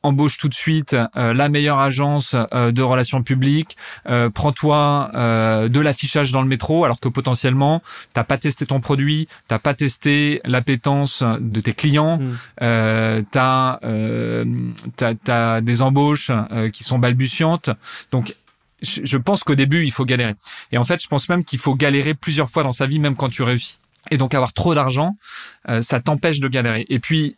embauche 0.05 0.37
tout 0.37 0.49
de 0.49 0.53
suite 0.53 0.95
euh, 1.15 1.33
la 1.33 1.49
meilleure 1.49 1.79
agence 1.79 2.35
euh, 2.53 2.71
de 2.71 2.81
relations 2.81 3.23
publiques, 3.23 3.75
euh, 4.07 4.29
prends-toi 4.29 5.11
de 5.15 5.79
l'affichage 5.79 6.31
dans 6.31 6.41
le 6.41 6.47
métro 6.47 6.85
alors 6.85 6.99
que 6.99 7.09
potentiellement 7.09 7.81
t'as 8.13 8.23
pas 8.23 8.37
testé 8.37 8.65
ton 8.65 8.79
produit, 8.79 9.27
t'as 9.47 9.59
pas 9.59 9.73
testé 9.73 10.41
l'appétence 10.45 11.23
de 11.39 11.61
tes 11.61 11.73
clients, 11.73 12.19
mmh. 12.19 13.23
t'as 13.31 13.79
t'as 15.23 15.61
des 15.61 15.81
embauches 15.81 16.31
qui 16.71 16.83
sont 16.83 16.99
balbutiantes, 16.99 17.69
donc 18.11 18.35
je 18.81 19.17
pense 19.17 19.43
qu'au 19.43 19.55
début 19.55 19.83
il 19.83 19.91
faut 19.91 20.05
galérer. 20.05 20.35
Et 20.71 20.77
en 20.77 20.83
fait 20.83 21.01
je 21.01 21.07
pense 21.07 21.29
même 21.29 21.43
qu'il 21.43 21.59
faut 21.59 21.75
galérer 21.75 22.13
plusieurs 22.13 22.49
fois 22.49 22.63
dans 22.63 22.73
sa 22.73 22.85
vie 22.85 22.99
même 22.99 23.15
quand 23.15 23.29
tu 23.29 23.43
réussis. 23.43 23.79
Et 24.11 24.17
donc 24.17 24.33
avoir 24.33 24.53
trop 24.53 24.75
d'argent, 24.75 25.17
ça 25.81 25.99
t'empêche 25.99 26.39
de 26.39 26.47
galérer. 26.47 26.85
Et 26.89 26.99
puis 26.99 27.35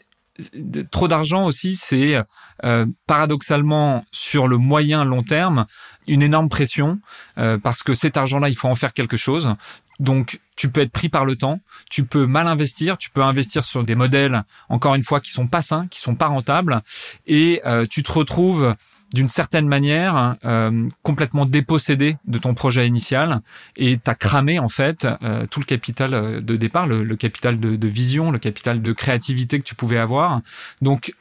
trop 0.92 1.08
d'argent 1.08 1.46
aussi, 1.46 1.76
c'est 1.76 2.22
euh, 2.64 2.86
paradoxalement 3.06 4.04
sur 4.12 4.48
le 4.48 4.58
moyen 4.58 5.04
long 5.06 5.24
terme 5.24 5.66
une 6.08 6.22
énorme 6.22 6.50
pression 6.50 7.00
euh, 7.38 7.58
parce 7.58 7.84
que 7.84 7.94
cet 7.94 8.18
argent-là, 8.18 8.50
il 8.50 8.56
faut 8.56 8.68
en 8.68 8.76
faire 8.76 8.94
quelque 8.94 9.18
chose. 9.18 9.56
Donc, 10.00 10.40
tu 10.56 10.70
peux 10.70 10.82
être 10.82 10.92
pris 10.92 11.10
par 11.10 11.26
le 11.26 11.36
temps, 11.36 11.60
tu 11.90 12.04
peux 12.04 12.28
mal 12.28 12.48
investir, 12.48 12.98
tu 12.98 13.10
peux 13.10 13.24
investir 13.24 13.64
sur 13.64 13.84
des 13.84 13.96
modèles, 13.96 14.44
encore 14.70 14.96
une 14.96 15.04
fois, 15.04 15.20
qui 15.20 15.32
sont 15.32 15.48
pas 15.48 15.62
sains, 15.64 15.88
qui 15.90 16.00
sont 16.00 16.16
pas 16.16 16.28
rentables, 16.28 16.82
et 17.26 17.62
euh, 17.66 17.86
tu 17.90 18.04
te 18.04 18.12
retrouves 18.12 18.76
d'une 19.14 19.30
certaine 19.30 19.68
manière 19.68 20.36
euh, 20.46 20.90
complètement 21.02 21.46
dépossédé 21.46 22.18
de 22.26 22.38
ton 22.38 22.54
projet 22.54 22.88
initial 22.88 23.42
et 23.76 23.98
t'as 23.98 24.16
cramé 24.16 24.60
en 24.60 24.70
fait 24.70 25.08
euh, 25.24 25.46
tout 25.48 25.60
le 25.60 25.66
capital 25.66 26.14
euh, 26.14 26.42
de 26.42 26.56
départ, 26.56 26.88
le, 26.88 27.16
capital 27.16 27.60
de, 27.60 27.76
de, 27.76 27.88
vision, 27.88 28.32
le 28.32 28.40
capital 28.40 28.82
de 28.82 28.94
créativité 28.94 29.60
que 29.60 29.64
tu 29.64 29.76
pouvais 29.76 29.98
avoir. 29.98 30.42
Donc 30.82 31.14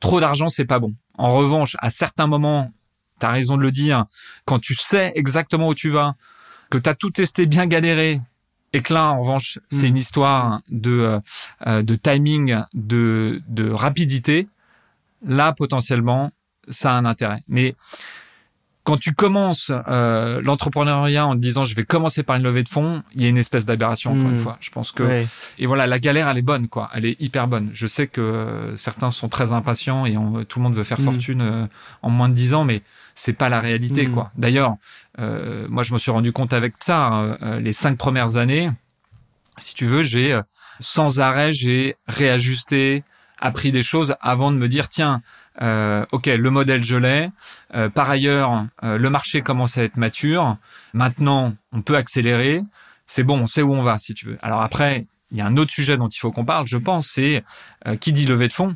trop 0.00 0.20
d'argent 0.20 0.48
c'est 0.48 0.64
pas 0.64 0.80
bon. 0.80 0.94
En 1.18 1.34
revanche, 1.34 1.76
à 1.78 1.90
certains 1.90 2.26
moments, 2.26 2.72
t'as 3.20 3.30
raison 3.30 3.56
de 3.56 3.62
le 3.62 3.70
dire, 3.70 4.04
quand 4.44 4.58
tu 4.58 4.74
sais 4.74 5.12
exactement 5.14 5.68
où 5.68 5.74
tu 5.74 5.88
vas, 5.88 6.14
que 6.68 6.78
t'as 6.78 6.94
tout 6.94 7.10
testé, 7.10 7.46
bien 7.46 7.66
galéré, 7.66 8.20
et 8.72 8.82
que 8.82 8.92
là, 8.92 9.06
en 9.06 9.20
revanche, 9.20 9.58
c'est 9.70 9.86
mm. 9.86 9.90
une 9.90 9.96
histoire 9.96 10.60
de, 10.68 11.18
de 11.64 11.96
timing, 11.96 12.60
de, 12.74 13.40
de 13.48 13.70
rapidité. 13.70 14.48
Là, 15.24 15.54
potentiellement, 15.54 16.32
ça 16.68 16.92
a 16.92 16.94
un 16.94 17.04
intérêt. 17.04 17.42
Mais 17.48 17.74
quand 18.86 18.96
tu 18.96 19.12
commences 19.12 19.72
euh, 19.88 20.40
l'entrepreneuriat 20.40 21.26
en 21.26 21.34
te 21.34 21.40
disant 21.40 21.64
je 21.64 21.74
vais 21.74 21.84
commencer 21.84 22.22
par 22.22 22.36
une 22.36 22.44
levée 22.44 22.62
de 22.62 22.68
fonds, 22.68 23.02
il 23.14 23.22
y 23.22 23.26
a 23.26 23.28
une 23.28 23.36
espèce 23.36 23.66
d'aberration 23.66 24.12
encore 24.12 24.30
une 24.30 24.36
hmm. 24.36 24.38
fois. 24.38 24.58
Je 24.60 24.70
pense 24.70 24.92
que 24.92 25.24
et 25.58 25.66
voilà 25.66 25.88
la 25.88 25.98
galère 25.98 26.28
elle 26.28 26.38
est 26.38 26.42
bonne 26.42 26.68
quoi, 26.68 26.88
elle 26.94 27.04
est 27.04 27.20
hyper 27.20 27.48
bonne. 27.48 27.68
Je 27.72 27.88
sais 27.88 28.06
que 28.06 28.72
certains 28.76 29.10
sont 29.10 29.28
très 29.28 29.52
impatients 29.52 30.06
et 30.06 30.14
tout 30.48 30.60
le 30.60 30.62
monde 30.62 30.74
veut 30.74 30.84
faire 30.84 31.00
hmm. 31.00 31.04
fortune 31.04 31.40
euh, 31.42 31.66
en 32.02 32.10
moins 32.10 32.28
de 32.28 32.34
dix 32.34 32.54
ans, 32.54 32.64
mais 32.64 32.82
c'est 33.16 33.32
pas 33.32 33.48
la 33.48 33.58
réalité 33.58 34.06
hmm. 34.06 34.12
quoi. 34.12 34.30
D'ailleurs, 34.36 34.76
euh, 35.18 35.66
moi 35.68 35.82
je 35.82 35.92
me 35.92 35.98
suis 35.98 36.12
rendu 36.12 36.30
compte 36.30 36.52
avec 36.52 36.74
ça 36.80 37.36
les 37.60 37.72
cinq 37.72 37.98
premières 37.98 38.36
années, 38.36 38.70
si 39.58 39.74
tu 39.74 39.86
veux, 39.86 40.04
j'ai 40.04 40.40
sans 40.78 41.18
arrêt 41.20 41.52
j'ai 41.52 41.96
réajusté, 42.06 43.02
appris 43.40 43.72
des 43.72 43.82
choses 43.82 44.14
avant 44.20 44.52
de 44.52 44.56
me 44.58 44.68
dire 44.68 44.88
tiens 44.88 45.22
euh, 45.62 46.04
ok, 46.12 46.26
le 46.26 46.50
modèle 46.50 46.82
je 46.82 46.96
l'ai. 46.96 47.30
Euh, 47.74 47.88
par 47.88 48.10
ailleurs, 48.10 48.66
euh, 48.82 48.98
le 48.98 49.10
marché 49.10 49.42
commence 49.42 49.78
à 49.78 49.84
être 49.84 49.96
mature. 49.96 50.56
Maintenant, 50.92 51.54
on 51.72 51.82
peut 51.82 51.96
accélérer. 51.96 52.62
C'est 53.06 53.22
bon, 53.22 53.40
on 53.40 53.46
sait 53.46 53.62
où 53.62 53.72
on 53.72 53.82
va, 53.82 53.98
si 53.98 54.14
tu 54.14 54.26
veux. 54.26 54.38
Alors 54.42 54.62
après, 54.62 55.06
il 55.30 55.38
y 55.38 55.40
a 55.40 55.46
un 55.46 55.56
autre 55.56 55.70
sujet 55.70 55.96
dont 55.96 56.08
il 56.08 56.18
faut 56.18 56.32
qu'on 56.32 56.44
parle, 56.44 56.66
je 56.66 56.76
pense, 56.76 57.08
c'est 57.08 57.44
qui 58.00 58.12
dit 58.12 58.26
levée 58.26 58.48
de 58.48 58.52
fonds 58.52 58.74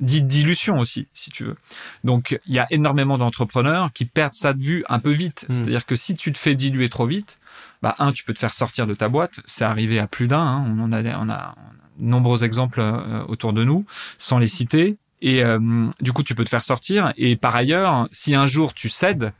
dit 0.00 0.22
dilution 0.22 0.78
aussi, 0.78 1.08
si 1.12 1.28
tu 1.28 1.44
veux. 1.44 1.56
Donc, 2.04 2.38
il 2.46 2.54
y 2.54 2.58
a 2.58 2.66
énormément 2.70 3.18
d'entrepreneurs 3.18 3.92
qui 3.92 4.06
perdent 4.06 4.32
ça 4.32 4.54
de 4.54 4.62
vue 4.62 4.82
un 4.88 4.98
peu 4.98 5.10
vite. 5.10 5.44
Hmm. 5.46 5.54
C'est-à-dire 5.54 5.84
que 5.84 5.94
si 5.94 6.16
tu 6.16 6.32
te 6.32 6.38
fais 6.38 6.54
diluer 6.54 6.88
trop 6.88 7.04
vite, 7.04 7.38
bah 7.82 7.96
un, 7.98 8.10
tu 8.10 8.24
peux 8.24 8.32
te 8.32 8.38
faire 8.38 8.54
sortir 8.54 8.86
de 8.86 8.94
ta 8.94 9.10
boîte. 9.10 9.40
C'est 9.44 9.64
arrivé 9.64 9.98
à 9.98 10.06
plus 10.06 10.26
d'un. 10.26 10.40
Hein. 10.40 10.74
On 10.74 10.80
en 10.84 10.92
a, 10.92 11.02
on 11.18 11.28
a 11.28 11.54
nombreux 11.98 12.44
exemples 12.44 12.80
autour 13.28 13.52
de 13.52 13.62
nous, 13.62 13.84
sans 14.16 14.38
les 14.38 14.46
citer. 14.46 14.96
Et 15.22 15.44
euh, 15.44 15.58
du 16.00 16.12
coup, 16.12 16.22
tu 16.22 16.34
peux 16.34 16.44
te 16.44 16.50
faire 16.50 16.64
sortir. 16.64 17.12
Et 17.16 17.36
par 17.36 17.54
ailleurs, 17.54 18.08
si 18.12 18.34
un 18.34 18.46
jour 18.46 18.74
tu 18.74 18.88
cèdes, 18.88 19.32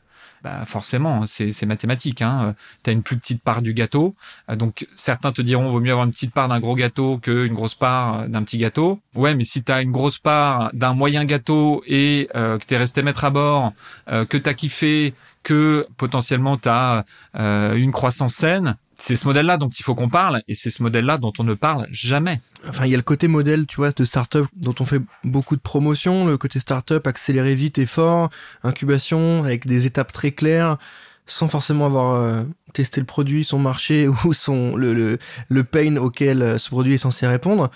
bah 0.43 0.65
forcément, 0.65 1.25
c'est 1.27 1.65
mathématique. 1.65 2.21
Hein. 2.21 2.55
Tu 2.83 2.89
as 2.89 2.93
une 2.93 3.03
plus 3.03 3.17
petite 3.17 3.43
part 3.43 3.61
du 3.61 3.73
gâteau. 3.73 4.15
Euh, 4.49 4.55
donc 4.55 4.87
certains 4.95 5.31
te 5.31 5.41
diront, 5.41 5.69
vaut 5.71 5.79
mieux 5.79 5.91
avoir 5.91 6.05
une 6.05 6.11
petite 6.11 6.33
part 6.33 6.47
d'un 6.47 6.59
gros 6.59 6.75
gâteau 6.75 7.19
qu'une 7.19 7.53
grosse 7.53 7.75
part 7.75 8.27
d'un 8.27 8.43
petit 8.43 8.57
gâteau. 8.57 8.99
Ouais, 9.15 9.35
mais 9.35 9.43
si 9.43 9.63
tu 9.63 9.71
as 9.71 9.81
une 9.81 9.91
grosse 9.91 10.17
part 10.17 10.71
d'un 10.73 10.93
moyen 10.93 11.25
gâteau 11.25 11.83
et 11.85 12.27
euh, 12.35 12.57
que 12.57 12.65
tu 12.65 12.73
es 12.73 12.77
resté 12.77 13.03
mettre 13.03 13.23
à 13.23 13.29
bord, 13.29 13.73
euh, 14.09 14.25
que 14.25 14.37
tu 14.37 14.49
as 14.49 14.53
kiffé, 14.53 15.13
que 15.43 15.87
potentiellement 15.97 16.57
tu 16.57 16.69
as 16.69 17.05
une 17.35 17.91
croissance 17.91 18.33
saine, 18.33 18.77
c'est 19.01 19.15
ce 19.15 19.27
modèle-là 19.27 19.57
dont 19.57 19.69
il 19.69 19.83
faut 19.83 19.95
qu'on 19.95 20.09
parle 20.09 20.43
et 20.47 20.53
c'est 20.53 20.69
ce 20.69 20.83
modèle-là 20.83 21.17
dont 21.17 21.33
on 21.39 21.43
ne 21.43 21.55
parle 21.55 21.87
jamais. 21.89 22.39
Enfin, 22.67 22.85
il 22.85 22.91
y 22.91 22.93
a 22.93 22.97
le 22.97 23.03
côté 23.03 23.27
modèle, 23.27 23.65
tu 23.65 23.77
vois, 23.77 23.89
de 23.89 24.03
startup 24.03 24.45
dont 24.55 24.75
on 24.79 24.85
fait 24.85 25.01
beaucoup 25.23 25.55
de 25.55 25.61
promotion, 25.61 26.27
le 26.27 26.37
côté 26.37 26.59
startup 26.59 27.07
accéléré 27.07 27.55
vite 27.55 27.79
et 27.79 27.87
fort, 27.87 28.29
incubation 28.63 29.43
avec 29.43 29.65
des 29.65 29.87
étapes 29.87 30.11
très 30.11 30.31
claires, 30.31 30.77
sans 31.25 31.47
forcément 31.47 31.87
avoir 31.87 32.13
euh, 32.13 32.43
testé 32.73 33.01
le 33.01 33.07
produit, 33.07 33.43
son 33.43 33.57
marché 33.57 34.07
ou 34.25 34.33
son 34.33 34.75
le, 34.75 34.93
le, 34.93 35.17
le 35.49 35.63
pain 35.63 35.95
auquel 35.97 36.43
euh, 36.43 36.57
ce 36.59 36.69
produit 36.69 36.93
est 36.93 36.99
censé 36.99 37.25
répondre. 37.25 37.71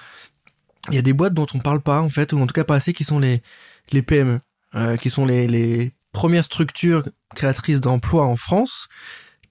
Il 0.89 0.95
y 0.95 0.99
a 0.99 1.01
des 1.01 1.13
boîtes 1.13 1.33
dont 1.33 1.47
on 1.55 1.59
parle 1.59 1.81
pas 1.81 2.01
en 2.01 2.09
fait, 2.09 2.33
ou 2.33 2.39
en 2.39 2.45
tout 2.45 2.53
cas 2.53 2.65
pas 2.65 2.75
assez, 2.75 2.93
qui 2.93 3.03
sont 3.03 3.17
les 3.17 3.41
les 3.91 4.03
PME, 4.03 4.41
euh, 4.75 4.95
qui 4.95 5.09
sont 5.09 5.25
les, 5.25 5.47
les 5.47 5.91
premières 6.11 6.43
structures 6.43 7.03
créatrices 7.33 7.81
d'emplois 7.81 8.25
en 8.25 8.35
France 8.35 8.89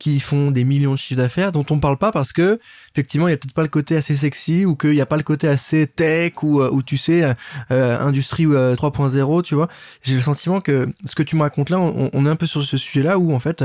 qui 0.05 0.21
font 0.21 0.51
des 0.51 0.65
millions 0.65 0.93
de 0.93 0.99
chiffres 0.99 1.17
d'affaires 1.17 1.51
dont 1.51 1.65
on 1.71 1.79
parle 1.79 1.97
pas 1.97 2.13
parce 2.13 2.35
que 2.35 2.61
effectivement 2.93 3.27
il 3.27 3.31
y 3.31 3.33
a 3.33 3.39
peut-être 3.39 3.55
pas 3.55 3.63
le 3.63 3.69
côté 3.69 3.97
assez 3.97 4.15
sexy 4.17 4.67
ou 4.67 4.77
qu'il 4.77 4.91
n'y 4.91 5.01
a 5.01 5.07
pas 5.07 5.17
le 5.17 5.23
côté 5.23 5.49
assez 5.49 5.87
tech 5.87 6.43
ou 6.43 6.61
euh, 6.61 6.69
ou 6.71 6.83
tu 6.83 6.99
sais 6.99 7.25
euh, 7.25 7.33
euh 7.71 7.99
industrie 7.99 8.45
3.0 8.45 9.43
tu 9.45 9.55
vois. 9.55 9.69
J'ai 10.03 10.15
le 10.15 10.21
sentiment 10.21 10.61
que 10.61 10.91
ce 11.07 11.15
que 11.15 11.23
tu 11.23 11.37
me 11.37 11.41
racontes 11.41 11.71
là 11.71 11.81
on, 11.81 12.11
on, 12.13 12.27
est 12.27 12.29
un 12.29 12.37
peu 12.37 12.45
sur 12.45 12.63
ce 12.63 12.77
sujet 12.77 13.03
là 13.03 13.19
où 13.19 13.33
en 13.33 13.39
fait 13.39 13.65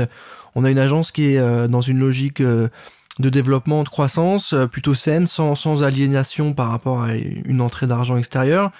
on 0.54 0.64
a 0.64 0.70
une 0.70 0.78
agence 0.78 1.12
qui 1.12 1.34
est 1.34 1.68
dans 1.68 1.82
une 1.82 1.98
logique 1.98 2.40
de 2.40 2.70
développement 3.18 3.82
de 3.82 3.90
croissance 3.90 4.54
plutôt 4.72 4.94
saine 4.94 5.26
sans 5.26 5.54
sans 5.54 5.82
aliénation 5.82 6.54
par 6.54 6.70
rapport 6.70 7.02
à 7.02 7.16
une 7.16 7.60
entrée 7.60 7.86
d'argent 7.86 8.16
extérieur 8.16 8.72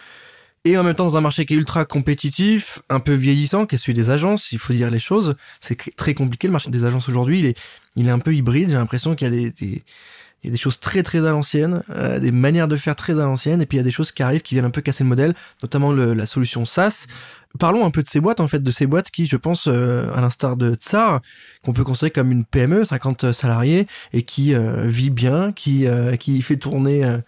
et 0.64 0.76
en 0.76 0.82
même 0.82 0.94
temps 0.94 1.06
dans 1.06 1.16
un 1.16 1.22
marché 1.22 1.46
qui 1.46 1.54
est 1.54 1.56
ultra 1.56 1.84
compétitif, 1.84 2.82
un 2.90 3.00
peu 3.00 3.14
vieillissant, 3.14 3.66
qui 3.66 3.76
est 3.76 3.78
celui 3.78 3.94
des 3.94 4.10
agences, 4.10 4.52
il 4.52 4.58
faut 4.58 4.72
dire 4.72 4.90
les 4.90 4.98
choses. 4.98 5.36
C'est 5.60 5.76
très 5.96 6.14
compliqué 6.14 6.48
le 6.48 6.52
marché 6.52 6.70
des 6.70 6.84
agences 6.84 7.08
aujourd'hui. 7.08 7.38
Il 7.38 7.46
est, 7.46 7.58
il 7.96 8.08
est 8.08 8.10
un 8.10 8.18
peu 8.18 8.34
hybride. 8.34 8.68
J'ai 8.70 8.76
l'impression 8.76 9.14
qu'il 9.14 9.26
y 9.26 9.28
a 9.28 9.34
des, 9.34 9.50
des, 9.52 9.82
il 10.42 10.46
y 10.46 10.50
a 10.50 10.52
des 10.52 10.58
choses 10.58 10.80
très 10.80 11.02
très 11.02 11.18
à 11.18 11.30
l'ancienne, 11.30 11.82
euh, 11.90 12.18
des 12.18 12.32
manières 12.32 12.68
de 12.68 12.76
faire 12.76 12.96
très 12.96 13.14
à 13.18 13.24
l'ancienne, 13.24 13.60
et 13.60 13.66
puis 13.66 13.76
il 13.76 13.80
y 13.80 13.82
a 13.82 13.84
des 13.84 13.90
choses 13.90 14.10
qui 14.12 14.22
arrivent 14.22 14.40
qui 14.40 14.54
viennent 14.54 14.64
un 14.64 14.70
peu 14.70 14.80
casser 14.80 15.04
le 15.04 15.08
modèle, 15.08 15.34
notamment 15.62 15.92
le, 15.92 16.14
la 16.14 16.26
solution 16.26 16.64
SaaS. 16.64 17.06
Parlons 17.58 17.84
un 17.84 17.90
peu 17.90 18.02
de 18.02 18.08
ces 18.08 18.20
boîtes, 18.20 18.40
en 18.40 18.48
fait, 18.48 18.62
de 18.62 18.70
ces 18.70 18.86
boîtes 18.86 19.10
qui, 19.10 19.26
je 19.26 19.36
pense, 19.36 19.66
euh, 19.66 20.10
à 20.14 20.20
l'instar 20.20 20.56
de 20.56 20.74
Tsar, 20.74 21.20
qu'on 21.62 21.72
peut 21.72 21.84
considérer 21.84 22.10
comme 22.10 22.32
une 22.32 22.44
PME, 22.44 22.84
50 22.84 23.32
salariés, 23.32 23.86
et 24.12 24.22
qui 24.22 24.54
euh, 24.54 24.84
vit 24.86 25.10
bien, 25.10 25.52
qui 25.52 25.86
qui 26.18 26.40
fait 26.42 26.56
tourner 26.56 27.18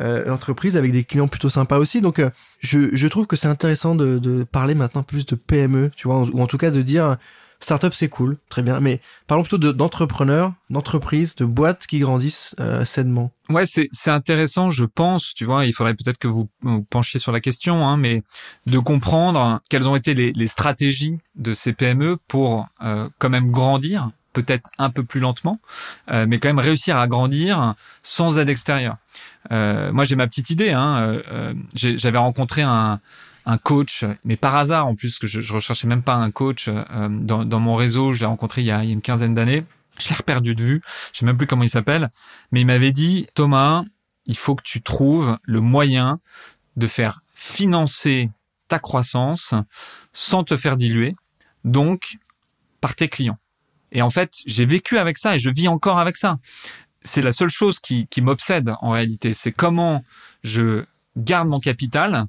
euh, 0.00 0.24
l'entreprise 0.24 0.76
avec 0.76 0.92
des 0.92 1.04
clients 1.04 1.28
plutôt 1.28 1.48
sympas 1.48 1.78
aussi. 1.78 2.00
Donc, 2.00 2.18
euh, 2.18 2.30
je, 2.60 2.90
je 2.92 3.08
trouve 3.08 3.26
que 3.26 3.36
c'est 3.36 3.48
intéressant 3.48 3.94
de, 3.94 4.18
de 4.18 4.44
parler 4.44 4.74
maintenant 4.74 5.02
plus 5.02 5.26
de 5.26 5.34
PME, 5.34 5.90
tu 5.96 6.08
vois, 6.08 6.20
ou 6.20 6.40
en 6.40 6.46
tout 6.46 6.58
cas 6.58 6.70
de 6.70 6.82
dire 6.82 7.16
startup 7.60 7.92
c'est 7.94 8.08
cool, 8.08 8.38
très 8.48 8.62
bien, 8.62 8.80
mais 8.80 9.00
parlons 9.26 9.44
plutôt 9.44 9.72
d'entrepreneurs, 9.72 10.54
d'entreprises, 10.70 11.36
de 11.36 11.44
boîtes 11.44 11.86
qui 11.86 11.98
grandissent 12.00 12.56
euh, 12.58 12.84
sainement. 12.84 13.32
Ouais, 13.48 13.66
c'est 13.66 13.88
c'est 13.92 14.10
intéressant, 14.10 14.70
je 14.70 14.84
pense. 14.84 15.34
Tu 15.34 15.44
vois, 15.44 15.66
il 15.66 15.72
faudrait 15.72 15.94
peut-être 15.94 16.18
que 16.18 16.28
vous, 16.28 16.48
vous 16.62 16.82
penchiez 16.82 17.20
sur 17.20 17.32
la 17.32 17.40
question, 17.40 17.86
hein, 17.86 17.96
mais 17.96 18.22
de 18.66 18.78
comprendre 18.78 19.60
quelles 19.68 19.88
ont 19.88 19.96
été 19.96 20.14
les, 20.14 20.32
les 20.32 20.46
stratégies 20.46 21.18
de 21.36 21.54
ces 21.54 21.72
PME 21.72 22.16
pour 22.28 22.66
euh, 22.82 23.08
quand 23.18 23.30
même 23.30 23.50
grandir, 23.50 24.10
peut-être 24.32 24.70
un 24.78 24.90
peu 24.90 25.04
plus 25.04 25.20
lentement, 25.20 25.60
euh, 26.10 26.26
mais 26.28 26.38
quand 26.38 26.48
même 26.48 26.58
réussir 26.58 26.96
à 26.96 27.06
grandir 27.08 27.74
sans 28.02 28.38
aide 28.38 28.48
extérieure. 28.48 28.96
Euh, 29.52 29.92
moi, 29.92 30.04
j'ai 30.04 30.16
ma 30.16 30.26
petite 30.26 30.50
idée. 30.50 30.70
Hein, 30.70 30.98
euh, 31.00 31.22
euh 31.30 31.54
J'avais 31.74 32.18
rencontré 32.18 32.62
un, 32.62 33.00
un, 33.46 33.58
coach, 33.58 34.04
mais 34.24 34.36
par 34.36 34.56
hasard 34.56 34.86
en 34.86 34.94
plus, 34.94 35.18
que 35.18 35.26
je, 35.26 35.40
je 35.40 35.54
recherchais 35.54 35.86
même 35.86 36.02
pas 36.02 36.14
un 36.14 36.30
coach 36.30 36.68
euh, 36.68 37.08
dans, 37.10 37.44
dans, 37.44 37.60
mon 37.60 37.74
réseau. 37.74 38.12
Je 38.12 38.20
l'ai 38.20 38.26
rencontré 38.26 38.62
il 38.62 38.66
y, 38.66 38.70
a, 38.70 38.82
il 38.84 38.88
y 38.88 38.90
a 38.90 38.92
une 38.92 39.02
quinzaine 39.02 39.34
d'années. 39.34 39.64
Je 39.98 40.10
l'ai 40.10 40.16
perdu 40.24 40.54
de 40.54 40.62
vue. 40.62 40.82
Je 41.12 41.18
sais 41.18 41.26
même 41.26 41.36
plus 41.36 41.46
comment 41.46 41.64
il 41.64 41.68
s'appelle, 41.68 42.10
mais 42.52 42.60
il 42.60 42.66
m'avait 42.66 42.92
dit 42.92 43.26
Thomas, 43.34 43.84
il 44.26 44.36
faut 44.36 44.54
que 44.54 44.62
tu 44.62 44.82
trouves 44.82 45.38
le 45.42 45.60
moyen 45.60 46.20
de 46.76 46.86
faire 46.86 47.20
financer 47.34 48.30
ta 48.68 48.78
croissance 48.78 49.54
sans 50.12 50.44
te 50.44 50.56
faire 50.56 50.76
diluer, 50.76 51.16
donc 51.64 52.18
par 52.80 52.94
tes 52.94 53.08
clients. 53.08 53.38
Et 53.92 54.02
en 54.02 54.10
fait, 54.10 54.34
j'ai 54.46 54.64
vécu 54.64 54.98
avec 54.98 55.18
ça 55.18 55.34
et 55.34 55.38
je 55.38 55.50
vis 55.50 55.68
encore 55.68 55.98
avec 55.98 56.16
ça 56.16 56.38
c'est 57.02 57.22
la 57.22 57.32
seule 57.32 57.50
chose 57.50 57.78
qui, 57.78 58.06
m'obsède 58.20 58.74
en 58.80 58.90
réalité. 58.90 59.34
C'est 59.34 59.52
comment 59.52 60.04
je 60.42 60.84
garde 61.16 61.48
mon 61.48 61.60
capital 61.60 62.26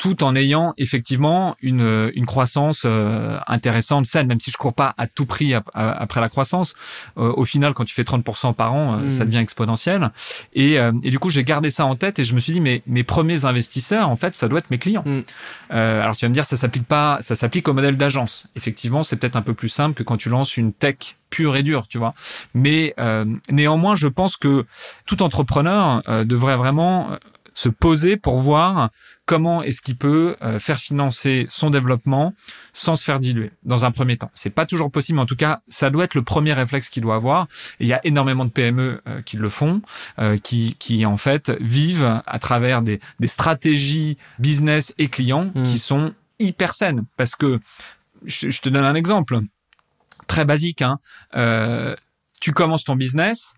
tout 0.00 0.24
en 0.24 0.34
ayant 0.34 0.72
effectivement 0.78 1.56
une, 1.60 2.10
une 2.14 2.24
croissance 2.24 2.84
euh, 2.86 3.38
intéressante, 3.46 4.06
saine, 4.06 4.26
même 4.26 4.40
si 4.40 4.50
je 4.50 4.56
cours 4.56 4.72
pas 4.72 4.94
à 4.96 5.06
tout 5.06 5.26
prix 5.26 5.52
après 5.74 6.22
la 6.22 6.30
croissance. 6.30 6.72
Euh, 7.18 7.34
au 7.36 7.44
final, 7.44 7.74
quand 7.74 7.84
tu 7.84 7.94
fais 7.94 8.02
30% 8.02 8.54
par 8.54 8.72
an, 8.72 8.94
euh, 8.94 9.10
ça 9.10 9.24
mm. 9.24 9.26
devient 9.26 9.38
exponentiel. 9.38 10.10
Et, 10.54 10.76
et 10.76 11.10
du 11.10 11.18
coup, 11.18 11.28
j'ai 11.28 11.44
gardé 11.44 11.70
ça 11.70 11.84
en 11.84 11.96
tête 11.96 12.18
et 12.18 12.24
je 12.24 12.34
me 12.34 12.40
suis 12.40 12.54
dit, 12.54 12.60
mais 12.60 12.82
mes 12.86 13.04
premiers 13.04 13.44
investisseurs, 13.44 14.08
en 14.08 14.16
fait, 14.16 14.34
ça 14.34 14.48
doit 14.48 14.60
être 14.60 14.70
mes 14.70 14.78
clients. 14.78 15.04
Mm. 15.04 15.20
alors 15.68 16.16
tu 16.16 16.24
vas 16.24 16.30
me 16.30 16.34
dire, 16.34 16.46
ça 16.46 16.56
s'applique 16.56 16.86
pas, 16.86 17.18
ça 17.20 17.36
s'applique 17.36 17.68
au 17.68 17.74
modèle 17.74 17.98
d'agence. 17.98 18.46
Effectivement, 18.56 19.02
c'est 19.02 19.16
peut-être 19.16 19.36
un 19.36 19.42
peu 19.42 19.52
plus 19.52 19.68
simple 19.68 19.94
que 19.94 20.02
quand 20.02 20.16
tu 20.16 20.30
lances 20.30 20.56
une 20.56 20.72
tech 20.72 21.18
pure 21.28 21.56
et 21.56 21.62
dure, 21.62 21.88
tu 21.88 21.98
vois. 21.98 22.14
Mais 22.54 22.94
néanmoins, 23.50 23.96
je 23.96 24.08
pense 24.08 24.38
que 24.38 24.64
tout 25.04 25.22
entrepreneur 25.22 26.02
devrait 26.24 26.56
vraiment 26.56 27.18
se 27.54 27.68
poser 27.68 28.16
pour 28.16 28.38
voir 28.38 28.90
comment 29.26 29.62
est-ce 29.62 29.80
qu'il 29.80 29.96
peut 29.96 30.36
euh, 30.42 30.58
faire 30.58 30.78
financer 30.78 31.46
son 31.48 31.70
développement 31.70 32.34
sans 32.72 32.96
se 32.96 33.04
faire 33.04 33.20
diluer 33.20 33.52
dans 33.62 33.84
un 33.84 33.90
premier 33.90 34.16
temps. 34.16 34.30
C'est 34.34 34.50
pas 34.50 34.66
toujours 34.66 34.90
possible, 34.90 35.16
mais 35.16 35.22
en 35.22 35.26
tout 35.26 35.36
cas, 35.36 35.60
ça 35.68 35.90
doit 35.90 36.04
être 36.04 36.14
le 36.14 36.22
premier 36.22 36.52
réflexe 36.52 36.88
qu'il 36.88 37.02
doit 37.02 37.14
avoir. 37.14 37.46
Et 37.78 37.84
il 37.84 37.86
y 37.86 37.92
a 37.92 38.00
énormément 38.04 38.44
de 38.44 38.50
PME 38.50 39.02
euh, 39.06 39.22
qui 39.22 39.36
le 39.36 39.48
font, 39.48 39.82
euh, 40.18 40.36
qui, 40.38 40.74
qui 40.78 41.06
en 41.06 41.16
fait 41.16 41.50
vivent 41.60 42.22
à 42.26 42.38
travers 42.38 42.82
des, 42.82 43.00
des 43.20 43.28
stratégies 43.28 44.18
business 44.38 44.94
et 44.98 45.08
clients 45.08 45.52
mmh. 45.54 45.62
qui 45.62 45.78
sont 45.78 46.14
hyper 46.38 46.74
saine 46.74 47.04
parce 47.16 47.36
que 47.36 47.60
je, 48.24 48.50
je 48.50 48.60
te 48.60 48.68
donne 48.68 48.84
un 48.84 48.94
exemple 48.94 49.40
très 50.26 50.44
basique. 50.44 50.82
Hein. 50.82 50.98
Euh, 51.36 51.96
tu 52.40 52.52
commences 52.52 52.84
ton 52.84 52.96
business, 52.96 53.54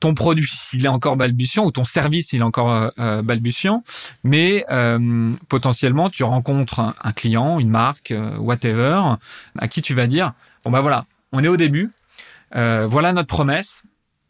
ton 0.00 0.14
produit 0.14 0.48
il 0.72 0.84
est 0.84 0.88
encore 0.88 1.16
balbutiant 1.16 1.64
ou 1.64 1.70
ton 1.70 1.84
service 1.84 2.32
il 2.32 2.40
est 2.40 2.44
encore 2.44 2.72
euh, 2.72 2.88
euh 2.98 3.22
balbutiant, 3.22 3.84
mais 4.24 4.64
euh, 4.70 5.32
potentiellement 5.48 6.08
tu 6.08 6.24
rencontres 6.24 6.80
un, 6.80 7.12
client, 7.12 7.60
une 7.60 7.70
marque, 7.70 8.10
euh, 8.10 8.36
whatever, 8.38 9.02
à 9.58 9.68
qui 9.68 9.82
tu 9.82 9.94
vas 9.94 10.06
dire 10.06 10.32
bon 10.64 10.70
bah 10.70 10.80
voilà, 10.80 11.04
on 11.32 11.44
est 11.44 11.48
au 11.48 11.56
début, 11.56 11.92
voilà 12.52 13.12
notre 13.12 13.28
promesse. 13.28 13.82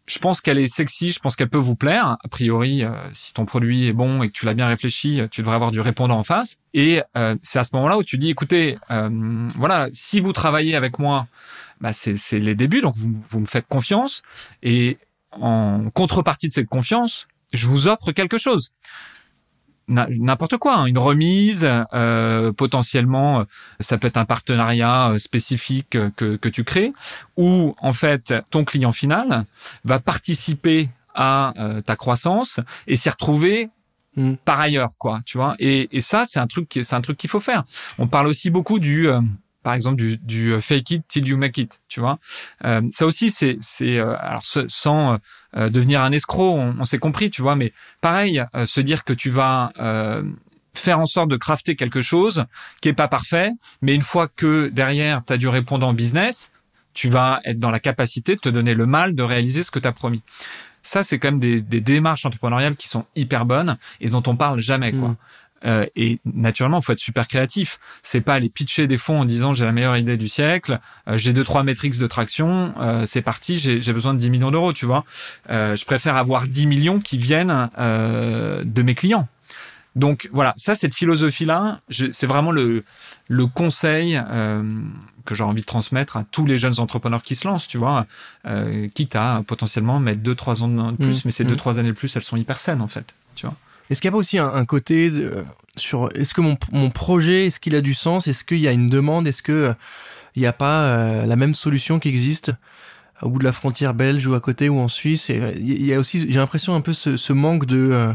Je 0.07 0.19
pense 0.19 0.41
qu'elle 0.41 0.59
est 0.59 0.67
sexy, 0.67 1.13
je 1.13 1.21
pense 1.21 1.37
qu'elle 1.37 1.49
peut 1.49 1.57
vous 1.57 1.77
plaire. 1.77 2.17
A 2.25 2.29
priori, 2.29 2.83
si 3.13 3.33
ton 3.33 3.45
produit 3.45 3.87
est 3.87 3.93
bon 3.93 4.25
et 4.25 4.29
que 4.29 4.33
tu 4.33 4.45
l'as 4.45 4.55
bien 4.55 4.67
réfléchi, 4.67 5.21
tu 5.31 5.43
devrais 5.43 5.55
avoir 5.55 5.71
du 5.71 5.81
répondant 5.81 6.19
en 6.19 6.25
face. 6.25 6.59
Et 6.75 7.01
c'est 7.43 7.61
à 7.61 7.65
ce 7.65 7.71
moment-là 7.75 7.97
où 7.97 8.03
tu 8.03 8.19
dis, 8.19 8.29
écoutez, 8.29 8.77
voilà, 8.89 9.89
si 9.93 10.19
vous 10.19 10.33
travaillez 10.33 10.75
avec 10.75 10.99
moi, 10.99 11.29
bah 11.81 11.93
c'est 11.93 12.39
les 12.41 12.57
débuts, 12.57 12.81
donc 12.81 12.97
vous, 12.97 13.15
vous 13.31 13.41
me 13.41 13.47
faites 13.47 13.69
confiance. 13.69 14.23
Et 14.65 14.99
en 15.33 15.91
contrepartie 15.91 16.49
de 16.49 16.53
cette 16.53 16.69
confiance, 16.69 17.27
je 17.53 17.67
vous 17.67 17.89
offre 17.89 18.13
quelque 18.13 18.39
chose. 18.39 18.73
N'importe 19.89 20.57
quoi, 20.57 20.77
hein. 20.77 20.87
une 20.87 20.99
remise, 20.99 21.69
euh, 21.93 22.53
potentiellement, 22.53 23.45
ça 23.81 23.99
peut 23.99 24.07
être 24.07 24.19
un 24.19 24.25
partenariat 24.25 25.11
euh, 25.11 25.19
spécifique 25.19 25.91
que, 25.91 26.37
que 26.37 26.49
tu 26.49 26.63
crées, 26.63 26.93
ou 27.37 27.75
en 27.81 27.93
fait 27.93 28.33
ton 28.51 28.65
client 28.65 28.93
final 28.93 29.47
va 29.83 29.99
participer 29.99 30.91
à 31.13 31.55
euh, 31.59 31.81
ta 31.81 31.97
croissance 31.97 32.61
et 32.87 32.95
s'y 32.95 33.11
retrouver 33.11 33.69
mm. 34.15 34.35
par 34.45 34.61
ailleurs, 34.61 34.93
quoi, 34.97 35.23
tu 35.27 35.39
vois. 35.39 35.57
Et, 35.59 35.89
et 35.91 36.01
ça, 36.01 36.25
c'est 36.25 36.39
un 36.39 36.47
truc, 36.47 36.79
c'est 36.81 36.95
un 36.95 37.01
truc 37.01 37.19
qu'il 37.19 37.31
faut 37.31 37.41
faire. 37.41 37.65
On 37.99 38.07
parle 38.07 38.29
aussi 38.29 38.49
beaucoup 38.51 38.79
du 38.79 39.09
par 39.63 39.75
exemple 39.75 39.97
du, 39.97 40.17
du 40.17 40.53
euh, 40.53 40.61
fake 40.61 40.91
it 40.91 41.09
till 41.09 41.27
you 41.27 41.37
make 41.37 41.59
it, 41.59 41.81
tu 41.89 42.01
vois. 42.01 42.19
Euh, 42.65 42.83
ça 42.91 43.07
aussi, 43.07 43.31
c'est, 43.31 43.57
c'est 43.61 43.99
euh, 43.99 44.17
alors 44.19 44.43
sans 44.45 45.19
euh, 45.57 45.69
devenir 45.69 46.03
un 46.03 46.13
escroc, 46.13 46.59
on, 46.59 46.77
on 46.79 46.85
s'est 46.85 46.99
compris, 46.99 47.31
tu 47.31 47.43
vois. 47.43 47.57
Mais 47.57 47.73
pareil, 48.01 48.43
se 48.65 48.81
dire 48.81 49.05
que 49.05 49.13
tu 49.13 49.31
vas 49.31 49.73
faire 50.73 51.01
en 51.01 51.07
sorte 51.07 51.29
de 51.29 51.37
crafter 51.37 51.75
quelque 51.77 52.01
chose 52.01 52.45
qui 52.81 52.89
est 52.89 52.95
pas 52.95 53.09
parfait, 53.09 53.51
mais 53.83 53.95
une 53.95 54.03
fois 54.03 54.29
que 54.29 54.69
derrière 54.69 55.23
tu 55.27 55.33
as 55.33 55.37
du 55.37 55.49
répondant 55.49 55.93
business, 55.93 56.53
tu 56.95 57.09
vas 57.09 57.41
être 57.45 57.59
dans 57.59 57.71
la 57.71 57.81
capacité 57.81 58.37
de 58.37 58.41
te 58.41 58.49
donner 58.49 58.75
le 58.75 58.87
mal 58.87 59.15
de 59.15 59.23
réaliser 59.23 59.63
ce 59.63 59.71
que 59.71 59.79
tu 59.79 59.87
as 59.87 59.93
promis. 59.93 60.23
Ça, 60.83 61.03
c'est 61.03 61.19
quand 61.19 61.29
même 61.29 61.41
des, 61.41 61.61
des, 61.61 61.81
démarches 61.81 62.25
entrepreneuriales 62.25 62.77
qui 62.77 62.89
sont 62.89 63.05
hyper 63.15 63.45
bonnes 63.45 63.77
et 64.01 64.09
dont 64.09 64.23
on 64.27 64.37
parle 64.37 64.61
jamais, 64.61 64.93
quoi. 64.93 65.11
Mm. 65.11 65.17
Euh, 65.65 65.87
et 65.97 66.21
naturellement, 66.25 66.79
il 66.79 66.85
faut 66.85 66.93
être 66.93 66.99
super 66.99 67.29
créatif. 67.29 67.79
C'est 68.03 68.21
pas 68.21 68.35
aller 68.35 68.49
pitcher 68.49 68.87
des 68.87 68.97
fonds 68.97 69.21
en 69.21 69.25
disant 69.25 69.55
j'ai 69.55 69.65
la 69.65 69.73
meilleure 69.73 69.97
idée 69.97 70.17
du 70.17 70.29
siècle, 70.29 70.79
euh, 71.09 71.17
j'ai 71.17 71.33
deux 71.33 71.45
trois 71.45 71.63
métriques 71.63 71.99
de 71.99 72.07
traction, 72.07 72.75
euh, 72.79 73.05
c'est 73.07 73.23
parti, 73.23 73.57
j'ai 73.57 73.93
besoin 73.93 74.15
de 74.15 74.19
10 74.19 74.31
millions 74.31 74.51
d'euros, 74.51 74.73
tu 74.73 74.87
vois. 74.87 75.05
je 75.49 75.85
préfère 75.85 76.17
avoir 76.17 76.47
10 76.47 76.67
millions 76.67 77.01
qui 77.01 77.19
viennent 77.19 77.71
de 77.79 78.83
mes 78.83 78.95
clients. 78.95 79.29
Donc 79.97 80.29
voilà, 80.33 80.55
ça 80.57 80.77
cette 80.77 80.95
philosophie-là, 80.95 81.81
c'est 81.89 82.27
vraiment 82.27 82.53
le 82.53 82.85
le 83.29 83.47
conseil 83.47 84.21
que 85.25 85.35
j'ai 85.35 85.45
envie 85.45 85.63
de 85.63 85.67
transmettre 85.67 86.17
à 86.17 86.25
tous 86.25 86.47
les 86.47 86.59
jeunes 86.59 86.79
entrepreneurs 86.79 87.23
qui 87.23 87.35
se 87.35 87.47
lancent, 87.47 87.67
tu 87.67 87.79
vois, 87.79 88.07
quitte 88.95 89.17
à 89.17 89.43
potentiellement 89.47 89.99
mettre 89.99 90.21
deux 90.21 90.35
trois 90.35 90.63
ans 90.63 90.69
de 90.69 90.97
plus, 90.97 91.19
mmh, 91.19 91.23
mais 91.25 91.31
ces 91.31 91.45
deux 91.45 91.55
mmh. 91.55 91.57
trois 91.57 91.79
années 91.79 91.89
de 91.89 91.95
plus, 91.95 92.15
elles 92.15 92.23
sont 92.23 92.37
hyper 92.37 92.61
saines 92.61 92.81
en 92.81 92.89
fait, 92.89 93.17
tu 93.35 93.47
vois. 93.47 93.57
Est-ce 93.91 94.01
qu'il 94.01 94.09
n'y 94.09 94.13
a 94.13 94.17
pas 94.17 94.19
aussi 94.19 94.39
un, 94.39 94.65
côté 94.65 95.11
de, 95.11 95.45
sur 95.77 96.11
est-ce 96.15 96.33
que 96.33 96.41
mon, 96.41 96.57
mon 96.71 96.91
projet 96.91 97.47
est-ce 97.47 97.59
qu'il 97.59 97.75
a 97.75 97.81
du 97.81 97.93
sens? 97.93 98.29
Est-ce 98.29 98.45
qu'il 98.45 98.61
y 98.61 98.69
a 98.69 98.73
une 98.73 98.89
demande? 98.89 99.27
Est-ce 99.27 99.43
que 99.43 99.53
euh, 99.53 99.75
il 100.37 100.43
n'y 100.43 100.47
a 100.47 100.53
pas 100.53 100.85
euh, 100.85 101.27
la 101.27 101.35
même 101.35 101.55
solution 101.55 101.99
qui 101.99 102.09
existe 102.09 102.53
au 103.21 103.29
bout 103.29 103.41
de 103.41 103.45
la 103.45 103.53
frontière 103.53 103.93
belge 103.93 104.27
ou 104.29 104.35
à 104.35 104.41
côté 104.41 104.69
ou 104.69 104.79
en 104.79 104.87
Suisse? 104.87 105.29
Et 105.29 105.57
il 105.59 105.85
y 105.85 105.93
a 105.93 105.99
aussi 105.99 106.31
j'ai 106.31 106.39
l'impression 106.39 106.75
un 106.77 106.81
peu 106.81 106.93
ce, 106.93 107.17
ce 107.17 107.33
manque 107.33 107.67
de 107.67 107.91
euh, 107.93 108.13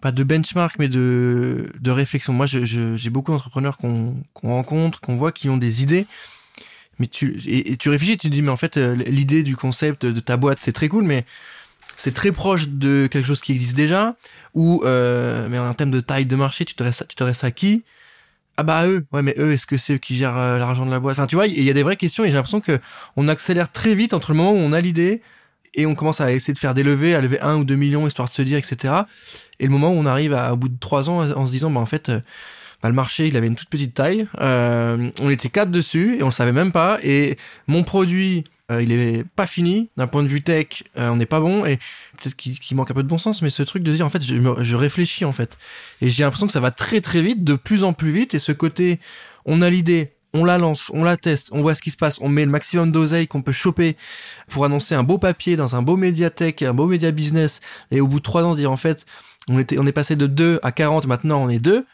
pas 0.00 0.12
de 0.12 0.24
benchmark 0.24 0.76
mais 0.78 0.88
de 0.88 1.70
de 1.78 1.90
réflexion. 1.90 2.32
Moi 2.32 2.46
j'ai 2.46 3.10
beaucoup 3.10 3.32
d'entrepreneurs 3.32 3.76
qu'on 3.76 4.16
qu'on 4.32 4.48
rencontre, 4.48 5.02
qu'on 5.02 5.16
voit 5.16 5.32
qui 5.32 5.50
ont 5.50 5.58
des 5.58 5.82
idées. 5.82 6.06
Mais 6.98 7.06
tu 7.06 7.38
et, 7.46 7.76
tu 7.76 7.90
réfléchis, 7.90 8.16
tu 8.16 8.28
te 8.28 8.32
dis 8.32 8.40
mais 8.40 8.52
en 8.52 8.56
fait 8.56 8.78
l'idée 8.78 9.42
du 9.42 9.56
concept 9.56 10.06
de 10.06 10.20
ta 10.20 10.38
boîte 10.38 10.58
c'est 10.62 10.72
très 10.72 10.88
cool 10.88 11.04
mais 11.04 11.26
c'est 11.96 12.14
très 12.14 12.32
proche 12.32 12.68
de 12.68 13.08
quelque 13.10 13.26
chose 13.26 13.40
qui 13.40 13.52
existe 13.52 13.76
déjà 13.76 14.16
ou 14.54 14.82
euh, 14.84 15.48
mais 15.50 15.58
en 15.58 15.74
termes 15.74 15.90
de 15.90 16.00
taille 16.00 16.26
de 16.26 16.36
marché 16.36 16.64
tu 16.64 16.74
t'adresses 16.74 17.04
tu 17.08 17.16
t'adresses 17.16 17.44
à 17.44 17.50
qui? 17.50 17.82
Ah 18.56 18.62
bah 18.62 18.86
eux. 18.86 19.04
Ouais 19.12 19.22
mais 19.22 19.34
eux 19.38 19.52
est-ce 19.52 19.66
que 19.66 19.76
c'est 19.76 19.94
eux 19.94 19.98
qui 19.98 20.14
gèrent 20.16 20.36
euh, 20.36 20.58
l'argent 20.58 20.86
de 20.86 20.90
la 20.90 21.00
boîte? 21.00 21.18
Enfin 21.18 21.26
tu 21.26 21.34
vois 21.34 21.46
il 21.46 21.62
y 21.62 21.70
a 21.70 21.72
des 21.72 21.82
vraies 21.82 21.96
questions 21.96 22.24
et 22.24 22.28
j'ai 22.28 22.34
l'impression 22.34 22.60
que 22.60 22.78
on 23.16 23.28
accélère 23.28 23.70
très 23.72 23.94
vite 23.94 24.14
entre 24.14 24.30
le 24.30 24.36
moment 24.36 24.52
où 24.52 24.58
on 24.58 24.72
a 24.72 24.80
l'idée 24.80 25.22
et 25.74 25.86
on 25.86 25.94
commence 25.96 26.20
à 26.20 26.32
essayer 26.32 26.54
de 26.54 26.58
faire 26.58 26.74
des 26.74 26.84
levées 26.84 27.14
à 27.14 27.20
lever 27.20 27.40
un 27.40 27.56
ou 27.56 27.64
deux 27.64 27.74
millions 27.74 28.06
histoire 28.06 28.28
de 28.28 28.34
se 28.34 28.42
dire 28.42 28.58
etc 28.58 28.94
et 29.58 29.64
le 29.64 29.70
moment 29.70 29.90
où 29.90 29.96
on 29.96 30.06
arrive 30.06 30.32
à, 30.34 30.52
au 30.52 30.56
bout 30.56 30.68
de 30.68 30.78
trois 30.78 31.10
ans 31.10 31.28
en 31.32 31.46
se 31.46 31.50
disant 31.50 31.70
bah 31.70 31.80
en 31.80 31.86
fait 31.86 32.10
euh, 32.10 32.20
bah, 32.80 32.88
le 32.88 32.94
marché 32.94 33.26
il 33.26 33.36
avait 33.36 33.48
une 33.48 33.56
toute 33.56 33.70
petite 33.70 33.94
taille 33.94 34.28
euh, 34.40 35.10
on 35.20 35.30
était 35.30 35.48
quatre 35.48 35.72
dessus 35.72 36.16
et 36.18 36.22
on 36.22 36.26
le 36.26 36.32
savait 36.32 36.52
même 36.52 36.70
pas 36.70 36.98
et 37.02 37.36
mon 37.66 37.82
produit 37.82 38.44
euh, 38.70 38.82
il 38.82 38.92
est 38.92 39.24
pas 39.36 39.46
fini. 39.46 39.90
D'un 39.96 40.06
point 40.06 40.22
de 40.22 40.28
vue 40.28 40.42
tech 40.42 40.84
euh, 40.96 41.10
on 41.10 41.16
n'est 41.16 41.26
pas 41.26 41.40
bon. 41.40 41.64
Et 41.64 41.76
peut-être 42.18 42.34
qu'il 42.36 42.76
manque 42.76 42.90
un 42.90 42.94
peu 42.94 43.02
de 43.02 43.08
bon 43.08 43.18
sens 43.18 43.42
mais 43.42 43.50
ce 43.50 43.62
truc 43.62 43.82
de 43.82 43.92
dire 43.92 44.06
en 44.06 44.10
fait 44.10 44.22
je, 44.22 44.34
je 44.62 44.76
réfléchis 44.76 45.24
en 45.24 45.32
fait. 45.32 45.58
Et 46.00 46.08
j'ai 46.08 46.24
l'impression 46.24 46.46
que 46.46 46.52
ça 46.52 46.60
va 46.60 46.70
très 46.70 47.00
très 47.00 47.22
vite 47.22 47.44
de 47.44 47.54
plus 47.54 47.84
en 47.84 47.92
plus 47.92 48.10
vite. 48.10 48.34
Et 48.34 48.38
ce 48.38 48.52
côté 48.52 49.00
on 49.44 49.62
a 49.62 49.70
l'idée 49.70 50.14
on 50.34 50.44
la 50.44 50.58
lance, 50.58 50.90
on 50.92 51.04
la 51.04 51.16
teste, 51.16 51.50
on 51.52 51.62
voit 51.62 51.76
ce 51.76 51.80
qui 51.80 51.90
se 51.90 51.96
passe, 51.96 52.20
on 52.20 52.28
met 52.28 52.44
le 52.44 52.50
maximum 52.50 52.90
d'oseille 52.90 53.28
qu'on 53.28 53.40
peut 53.40 53.52
choper 53.52 53.96
pour 54.48 54.64
annoncer 54.64 54.96
un 54.96 55.04
beau 55.04 55.16
papier 55.16 55.54
dans 55.54 55.76
un 55.76 55.82
beau 55.82 55.96
médiathèque, 55.96 56.62
un 56.62 56.74
beau 56.74 56.86
média 56.86 57.12
business, 57.12 57.60
et 57.92 58.00
au 58.00 58.08
bout 58.08 58.18
de 58.18 58.24
trois 58.24 58.42
ans 58.42 58.52
se 58.52 58.58
dire 58.58 58.72
en 58.72 58.76
fait, 58.76 59.06
on 59.48 59.60
était, 59.60 59.78
on 59.78 59.86
est 59.86 59.92
passé 59.92 60.16
de 60.16 60.26
2 60.26 60.58
à 60.62 60.72
40, 60.72 61.06
maintenant 61.06 61.40
on 61.40 61.48
est 61.48 61.60
2. 61.60 61.86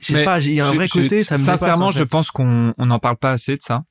Je 0.00 0.14
sais 0.14 0.24
pas, 0.24 0.40
il 0.40 0.52
y 0.52 0.60
a 0.60 0.68
un 0.68 0.72
vrai 0.72 0.88
côté, 0.88 1.22
ça 1.22 1.36
me 1.36 1.42
Sincèrement, 1.42 1.90
je 1.90 2.04
pense 2.04 2.30
qu'on 2.30 2.72
n'en 2.78 2.98
parle 2.98 3.16
pas 3.18 3.32
assez 3.32 3.56
de 3.56 3.62
ça. 3.62 3.82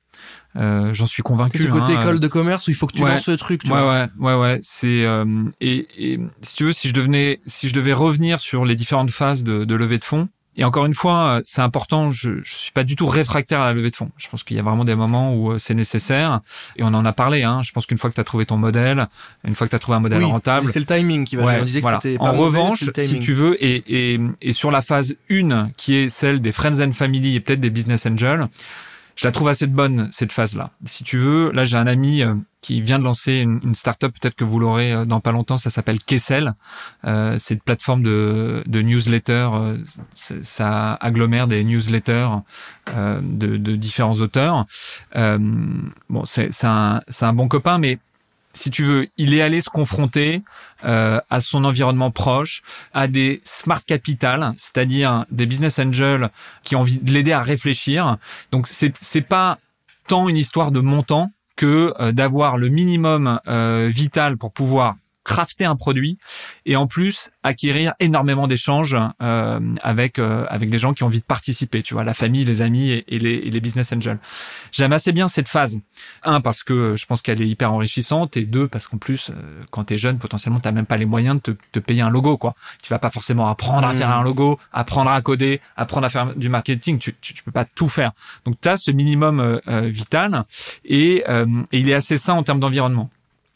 Euh, 0.56 0.92
j'en 0.92 1.06
suis 1.06 1.22
convaincu. 1.22 1.58
C'est 1.58 1.68
côté 1.68 1.94
hein. 1.94 2.00
école 2.00 2.20
de 2.20 2.28
commerce 2.28 2.66
où 2.66 2.70
il 2.70 2.74
faut 2.74 2.86
que 2.86 2.94
tu 2.94 3.02
lances 3.02 3.28
le 3.28 3.36
truc. 3.36 3.62
Tu 3.64 3.70
ouais, 3.70 3.80
ouais, 3.80 4.08
ouais, 4.18 4.34
ouais. 4.34 4.58
C'est 4.62 5.04
euh, 5.04 5.24
et, 5.60 5.86
et, 5.96 6.20
si 6.42 6.56
tu 6.56 6.64
veux, 6.64 6.72
si 6.72 6.88
je 6.88 6.94
devenais, 6.94 7.40
si 7.46 7.68
je 7.68 7.74
devais 7.74 7.92
revenir 7.92 8.40
sur 8.40 8.64
les 8.64 8.74
différentes 8.74 9.10
phases 9.10 9.44
de, 9.44 9.64
de 9.64 9.74
levée 9.74 9.98
de 9.98 10.04
fonds. 10.04 10.28
Et 10.56 10.64
encore 10.64 10.84
une 10.84 10.94
fois, 10.94 11.36
euh, 11.36 11.42
c'est 11.44 11.62
important. 11.62 12.10
Je, 12.10 12.42
je 12.42 12.54
suis 12.54 12.72
pas 12.72 12.82
du 12.82 12.96
tout 12.96 13.06
réfractaire 13.06 13.60
à 13.60 13.66
la 13.66 13.72
levée 13.72 13.90
de 13.90 13.96
fonds. 13.96 14.10
Je 14.16 14.28
pense 14.28 14.42
qu'il 14.42 14.56
y 14.56 14.60
a 14.60 14.62
vraiment 14.62 14.84
des 14.84 14.96
moments 14.96 15.34
où 15.34 15.52
euh, 15.52 15.58
c'est 15.58 15.74
nécessaire. 15.74 16.40
Et 16.76 16.82
on 16.82 16.88
en 16.88 17.04
a 17.04 17.12
parlé. 17.12 17.44
Hein. 17.44 17.62
Je 17.62 17.70
pense 17.72 17.86
qu'une 17.86 17.98
fois 17.98 18.10
que 18.10 18.16
tu 18.16 18.20
as 18.20 18.24
trouvé 18.24 18.46
ton 18.46 18.56
modèle, 18.56 19.06
une 19.44 19.54
fois 19.54 19.66
que 19.66 19.70
tu 19.70 19.76
as 19.76 19.78
trouvé 19.78 19.96
un 19.96 20.00
modèle 20.00 20.24
rentable, 20.24 20.68
c'est 20.70 20.80
le 20.80 20.86
timing 20.86 21.24
qui 21.24 21.36
va. 21.36 21.44
Ouais, 21.44 21.58
on 21.60 21.64
disait 21.64 21.80
voilà. 21.80 21.98
que 21.98 22.18
en 22.18 22.32
revanche, 22.32 22.84
si 22.98 23.20
tu 23.20 23.32
veux, 23.32 23.62
et, 23.64 24.14
et, 24.14 24.20
et 24.42 24.52
sur 24.52 24.70
la 24.70 24.82
phase 24.82 25.14
1, 25.30 25.70
qui 25.76 25.94
est 25.94 26.08
celle 26.08 26.40
des 26.40 26.52
friends 26.52 26.80
and 26.80 26.92
family 26.92 27.36
et 27.36 27.40
peut-être 27.40 27.60
des 27.60 27.70
business 27.70 28.04
angels 28.06 28.46
je 29.20 29.26
la 29.26 29.32
trouve 29.32 29.48
assez 29.48 29.66
bonne 29.66 30.08
cette 30.12 30.32
phase-là. 30.32 30.70
Si 30.86 31.04
tu 31.04 31.18
veux, 31.18 31.52
là 31.52 31.64
j'ai 31.66 31.76
un 31.76 31.86
ami 31.86 32.22
euh, 32.22 32.34
qui 32.62 32.80
vient 32.80 32.98
de 32.98 33.04
lancer 33.04 33.40
une, 33.40 33.74
start-up, 33.74 34.14
peut-être 34.18 34.34
que 34.34 34.44
vous 34.44 34.58
l'aurez 34.58 34.92
euh, 34.94 35.04
dans 35.04 35.20
pas 35.20 35.30
longtemps, 35.30 35.58
ça 35.58 35.68
s'appelle 35.68 36.00
Kessel. 36.00 36.54
Euh, 37.04 37.36
c'est 37.38 37.52
une 37.52 37.60
plateforme 37.60 38.02
de, 38.02 38.64
de 38.66 38.80
newsletter, 38.80 39.50
euh, 39.52 39.76
ça 40.14 40.94
agglomère 40.94 41.48
des 41.48 41.62
newsletters 41.64 42.28
de, 42.96 43.76
différents 43.76 44.14
auteurs. 44.20 44.64
bon, 45.14 46.24
c'est 46.24 46.64
un 46.64 47.32
bon 47.34 47.48
copain, 47.48 47.76
mais 47.76 47.98
si 48.52 48.70
tu 48.70 48.84
veux, 48.84 49.08
il 49.16 49.34
est 49.34 49.42
allé 49.42 49.60
se 49.60 49.70
confronter 49.70 50.42
euh, 50.84 51.20
à 51.30 51.40
son 51.40 51.64
environnement 51.64 52.10
proche, 52.10 52.62
à 52.92 53.06
des 53.06 53.40
smart 53.44 53.84
capital, 53.84 54.52
c'est-à-dire 54.56 55.24
des 55.30 55.46
business 55.46 55.78
angels 55.78 56.30
qui 56.62 56.76
ont 56.76 56.80
envie 56.80 56.98
de 56.98 57.12
l'aider 57.12 57.32
à 57.32 57.42
réfléchir. 57.42 58.16
Donc 58.50 58.66
c'est 58.66 58.92
c'est 58.96 59.20
pas 59.20 59.58
tant 60.08 60.28
une 60.28 60.36
histoire 60.36 60.72
de 60.72 60.80
montant 60.80 61.30
que 61.56 61.94
euh, 62.00 62.12
d'avoir 62.12 62.56
le 62.56 62.68
minimum 62.68 63.38
euh, 63.46 63.90
vital 63.92 64.36
pour 64.36 64.52
pouvoir 64.52 64.96
crafter 65.24 65.64
un 65.64 65.76
produit 65.76 66.18
et 66.64 66.76
en 66.76 66.86
plus 66.86 67.30
acquérir 67.42 67.94
énormément 68.00 68.46
d'échanges 68.46 68.96
euh, 69.22 69.60
avec 69.82 70.18
euh, 70.18 70.46
avec 70.48 70.70
des 70.70 70.78
gens 70.78 70.94
qui 70.94 71.02
ont 71.02 71.06
envie 71.06 71.20
de 71.20 71.24
participer, 71.24 71.82
tu 71.82 71.94
vois, 71.94 72.04
la 72.04 72.14
famille, 72.14 72.44
les 72.44 72.62
amis 72.62 72.90
et, 72.90 73.18
les, 73.18 73.34
et 73.34 73.50
les, 73.50 73.60
business 73.60 73.92
angels. 73.92 74.18
J'aime 74.72 74.92
assez 74.92 75.12
bien 75.12 75.28
cette 75.28 75.48
phase. 75.48 75.78
Un 76.22 76.40
parce 76.40 76.62
que 76.62 76.96
je 76.96 77.06
pense 77.06 77.20
qu'elle 77.22 77.42
est 77.42 77.48
hyper 77.48 77.72
enrichissante 77.72 78.36
et 78.36 78.44
deux 78.44 78.66
parce 78.66 78.88
qu'en 78.88 78.98
plus 78.98 79.30
euh, 79.30 79.62
quand 79.70 79.84
tu 79.84 79.94
es 79.94 79.98
jeune 79.98 80.18
potentiellement 80.18 80.60
tu 80.60 80.70
même 80.70 80.86
pas 80.86 80.96
les 80.96 81.04
moyens 81.04 81.36
de 81.36 81.52
te, 81.52 81.58
te, 81.72 81.78
payer 81.80 82.02
un 82.02 82.10
logo 82.10 82.36
quoi. 82.36 82.54
Tu 82.82 82.90
vas 82.90 82.98
pas 82.98 83.10
forcément 83.10 83.46
apprendre 83.46 83.86
à 83.86 83.94
faire 83.94 84.08
mmh. 84.08 84.20
un 84.20 84.22
logo, 84.22 84.58
apprendre 84.72 85.10
à 85.10 85.20
coder, 85.20 85.60
apprendre 85.76 86.06
à 86.06 86.10
faire 86.10 86.34
du 86.34 86.48
marketing, 86.48 86.98
tu 86.98 87.14
tu, 87.20 87.34
tu 87.34 87.42
peux 87.42 87.52
pas 87.52 87.64
tout 87.64 87.88
faire. 87.88 88.12
Donc 88.46 88.56
tu 88.60 88.68
as 88.68 88.76
ce 88.76 88.90
minimum 88.90 89.40
euh, 89.40 89.80
vital 89.80 90.44
et, 90.84 91.24
et 91.72 91.78
il 91.78 91.88
est 91.88 91.94
assez 91.94 92.16
sain 92.16 92.34
en 92.34 92.42
termes 92.42 92.60
d'environnement 92.60 93.10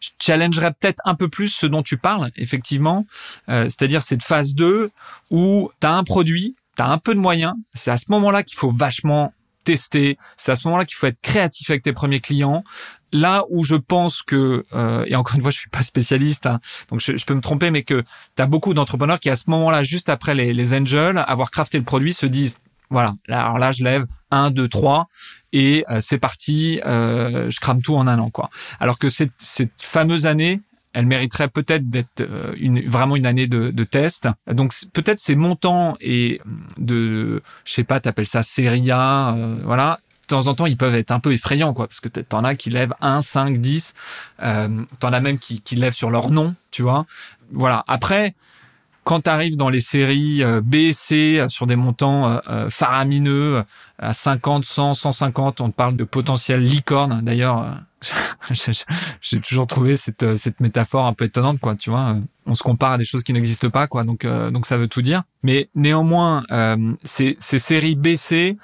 je 0.04 0.10
challengerais 0.20 0.72
peut-être 0.72 1.00
un 1.04 1.14
peu 1.14 1.28
plus 1.28 1.48
ce 1.48 1.66
dont 1.66 1.82
tu 1.82 1.96
parles, 1.96 2.30
effectivement, 2.36 3.06
euh, 3.48 3.64
c'est-à-dire 3.64 4.02
cette 4.02 4.22
phase 4.22 4.54
2 4.54 4.90
où 5.30 5.70
tu 5.80 5.86
as 5.86 5.92
un 5.92 6.04
produit, 6.04 6.56
t'as 6.76 6.88
un 6.88 6.98
peu 6.98 7.14
de 7.14 7.20
moyens, 7.20 7.54
c'est 7.72 7.90
à 7.90 7.96
ce 7.96 8.06
moment-là 8.08 8.42
qu'il 8.42 8.58
faut 8.58 8.70
vachement 8.70 9.32
tester. 9.64 10.18
C'est 10.36 10.52
à 10.52 10.56
ce 10.56 10.68
moment-là 10.68 10.84
qu'il 10.84 10.96
faut 10.96 11.06
être 11.06 11.20
créatif 11.22 11.70
avec 11.70 11.82
tes 11.82 11.94
premiers 11.94 12.20
clients. 12.20 12.64
Là 13.12 13.44
où 13.48 13.64
je 13.64 13.76
pense 13.76 14.22
que, 14.22 14.66
euh, 14.74 15.04
et 15.06 15.16
encore 15.16 15.36
une 15.36 15.42
fois, 15.42 15.50
je 15.50 15.58
suis 15.58 15.70
pas 15.70 15.82
spécialiste, 15.82 16.46
hein, 16.46 16.60
donc 16.90 17.00
je, 17.00 17.24
peux 17.24 17.34
me 17.34 17.40
tromper, 17.40 17.70
mais 17.70 17.82
que 17.82 18.02
tu 18.36 18.42
as 18.42 18.46
beaucoup 18.46 18.74
d'entrepreneurs 18.74 19.20
qui, 19.20 19.30
à 19.30 19.36
ce 19.36 19.48
moment-là, 19.48 19.84
juste 19.84 20.10
après 20.10 20.34
les, 20.34 20.52
les 20.52 20.74
angels, 20.74 21.24
avoir 21.26 21.50
crafté 21.50 21.78
le 21.78 21.84
produit, 21.84 22.12
se 22.12 22.26
disent, 22.26 22.58
voilà, 22.90 23.14
alors 23.28 23.58
là, 23.58 23.72
je 23.72 23.82
lève 23.84 24.06
1, 24.30 24.50
2, 24.50 24.68
3, 24.68 25.08
et 25.52 25.84
euh, 25.90 26.00
c'est 26.00 26.18
parti, 26.18 26.80
euh, 26.86 27.50
je 27.50 27.60
crame 27.60 27.82
tout 27.82 27.94
en 27.94 28.06
un 28.06 28.18
an. 28.18 28.30
quoi. 28.30 28.50
Alors 28.80 28.98
que 28.98 29.08
cette, 29.08 29.32
cette 29.38 29.80
fameuse 29.80 30.26
année, 30.26 30.60
elle 30.94 31.06
mériterait 31.06 31.48
peut-être 31.48 31.90
d'être 31.90 32.20
euh, 32.20 32.54
une, 32.56 32.88
vraiment 32.88 33.16
une 33.16 33.26
année 33.26 33.46
de, 33.46 33.70
de 33.70 33.84
test. 33.84 34.28
Donc 34.46 34.72
peut-être 34.92 35.18
ces 35.18 35.34
montants 35.34 35.96
et 36.00 36.40
de, 36.78 37.42
je 37.64 37.72
sais 37.72 37.84
pas, 37.84 38.00
t'appelles 38.00 38.28
ça 38.28 38.42
série 38.42 38.90
A, 38.90 39.34
euh, 39.34 39.58
voilà. 39.64 39.98
De 40.22 40.28
temps 40.28 40.46
en 40.46 40.54
temps, 40.54 40.64
ils 40.64 40.78
peuvent 40.78 40.94
être 40.94 41.10
un 41.10 41.20
peu 41.20 41.34
effrayants, 41.34 41.74
quoi, 41.74 41.86
parce 41.86 42.00
que 42.00 42.08
t'en 42.08 42.44
as 42.44 42.54
qui 42.54 42.70
lèvent 42.70 42.94
1, 43.02 43.20
5, 43.20 43.58
10. 43.60 43.92
Euh, 44.42 44.68
t'en 44.98 45.12
as 45.12 45.20
même 45.20 45.38
qui, 45.38 45.60
qui 45.60 45.76
lèvent 45.76 45.92
sur 45.92 46.10
leur 46.10 46.30
nom, 46.30 46.54
tu 46.70 46.80
vois. 46.80 47.04
Voilà. 47.52 47.84
Après, 47.88 48.34
quand 49.04 49.20
tu 49.20 49.30
arrives 49.30 49.56
dans 49.56 49.68
les 49.68 49.80
séries 49.80 50.42
euh, 50.42 50.60
B, 50.62 50.92
C, 50.92 51.38
euh, 51.38 51.48
sur 51.48 51.66
des 51.66 51.76
montants 51.76 52.28
euh, 52.28 52.38
euh 52.48 52.70
faramineux, 52.70 53.62
à 53.98 54.14
50, 54.14 54.64
100, 54.64 54.94
150, 54.94 55.60
on 55.60 55.70
te 55.70 55.76
parle 55.76 55.96
de 55.96 56.04
potentiel 56.04 56.64
licorne. 56.64 57.20
D'ailleurs, 57.22 57.80
j'ai 59.20 59.40
toujours 59.40 59.66
trouvé 59.66 59.94
cette, 59.94 60.36
cette 60.36 60.60
métaphore 60.60 61.06
un 61.06 61.12
peu 61.12 61.26
étonnante, 61.26 61.60
quoi. 61.60 61.76
Tu 61.76 61.90
vois, 61.90 62.16
on 62.46 62.54
se 62.54 62.62
compare 62.62 62.92
à 62.92 62.98
des 62.98 63.04
choses 63.04 63.22
qui 63.22 63.32
n'existent 63.32 63.70
pas, 63.70 63.86
quoi. 63.86 64.04
Donc, 64.04 64.26
donc 64.26 64.66
ça 64.66 64.76
veut 64.76 64.88
tout 64.88 65.02
dire. 65.02 65.22
Mais 65.42 65.70
néanmoins, 65.74 66.42
ces, 67.04 67.36
ces 67.38 67.58
séries 67.58 67.94
B, 67.94 68.16
C, 68.16 68.58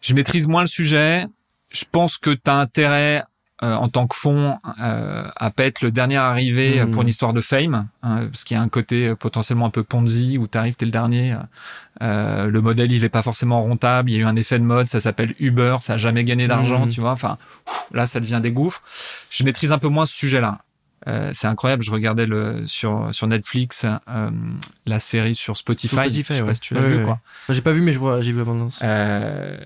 je 0.00 0.14
maîtrise 0.14 0.48
moins 0.48 0.62
le 0.62 0.68
sujet. 0.68 1.26
Je 1.70 1.84
pense 1.90 2.18
que 2.18 2.30
tu 2.30 2.50
as 2.50 2.58
intérêt 2.58 3.22
euh, 3.62 3.74
en 3.74 3.88
tant 3.88 4.06
que 4.06 4.14
fond 4.14 4.58
euh, 4.82 5.28
à 5.34 5.50
pète 5.50 5.80
le 5.80 5.90
dernier 5.90 6.16
arrivé 6.16 6.84
hmm. 6.84 6.90
pour 6.90 7.02
une 7.02 7.08
histoire 7.08 7.32
de 7.32 7.40
fame, 7.40 7.88
hein, 8.02 8.26
parce 8.26 8.44
qu'il 8.44 8.56
y 8.56 8.60
a 8.60 8.62
un 8.62 8.68
côté 8.68 9.08
euh, 9.08 9.16
potentiellement 9.16 9.66
un 9.66 9.70
peu 9.70 9.82
Ponzi 9.82 10.36
où 10.36 10.46
tu 10.46 10.58
arrives, 10.58 10.76
t'es 10.76 10.84
le 10.84 10.90
dernier. 10.90 11.36
Euh, 12.02 12.48
le 12.48 12.60
modèle 12.60 12.92
il 12.92 13.02
est 13.04 13.08
pas 13.08 13.22
forcément 13.22 13.62
rentable, 13.62 14.10
il 14.10 14.16
y 14.16 14.18
a 14.18 14.22
eu 14.22 14.26
un 14.26 14.36
effet 14.36 14.58
de 14.58 14.64
mode, 14.64 14.88
ça 14.88 15.00
s'appelle 15.00 15.34
Uber, 15.38 15.78
ça 15.80 15.94
a 15.94 15.96
jamais 15.96 16.24
gagné 16.24 16.48
d'argent, 16.48 16.86
hmm. 16.86 16.90
tu 16.90 17.00
vois. 17.00 17.12
Enfin, 17.12 17.38
là 17.92 18.06
ça 18.06 18.20
devient 18.20 18.40
des 18.42 18.52
gouffres. 18.52 18.82
Je 19.30 19.42
maîtrise 19.44 19.72
un 19.72 19.78
peu 19.78 19.88
moins 19.88 20.06
ce 20.06 20.14
sujet-là. 20.14 20.58
Euh, 21.08 21.30
c'est 21.32 21.46
incroyable. 21.46 21.82
Je 21.82 21.90
regardais 21.90 22.26
le 22.26 22.66
sur 22.66 23.08
sur 23.12 23.26
Netflix 23.26 23.84
euh, 23.84 24.30
la 24.86 24.98
série 24.98 25.34
sur 25.34 25.56
Spotify. 25.56 25.94
Spotify 25.94 26.32
je 26.32 26.38
sais 26.38 26.44
pas 26.44 26.54
si 26.54 26.60
tu 26.60 26.74
l'as 26.74 26.80
vu 26.80 27.04
quoi. 27.04 27.20
J'ai 27.48 27.62
pas 27.62 27.72
vu 27.72 27.80
mais 27.80 27.92
je 27.92 27.98
vois 27.98 28.22
j'ai 28.22 28.32
vu 28.32 28.38
l'abondance. 28.38 28.80
Euh, 28.82 29.56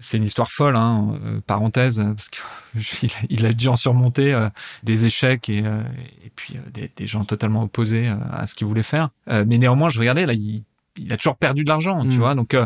c'est 0.00 0.16
une 0.16 0.24
histoire 0.24 0.50
folle, 0.50 0.76
hein, 0.76 1.18
euh, 1.24 1.40
parenthèse, 1.46 2.02
parce 2.16 2.28
qu'il 2.28 3.10
il 3.30 3.46
a 3.46 3.52
dû 3.52 3.68
en 3.68 3.76
surmonter 3.76 4.32
euh, 4.32 4.48
des 4.82 5.04
échecs 5.04 5.48
et, 5.48 5.62
euh, 5.64 5.82
et 6.24 6.30
puis 6.34 6.56
des, 6.72 6.90
des, 6.94 7.06
gens 7.06 7.24
totalement 7.24 7.62
opposés 7.62 8.08
à 8.30 8.46
ce 8.46 8.54
qu'il 8.54 8.66
voulait 8.66 8.82
faire. 8.82 9.10
mais 9.26 9.58
néanmoins, 9.58 9.90
je 9.90 9.98
regardais 9.98 10.26
là, 10.26 10.32
il, 10.32 10.62
il 10.96 11.12
a 11.12 11.16
toujours 11.16 11.36
perdu 11.36 11.64
de 11.64 11.68
l'argent, 11.68 12.02
tu 12.02 12.16
mm. 12.16 12.18
vois. 12.18 12.34
Donc, 12.34 12.56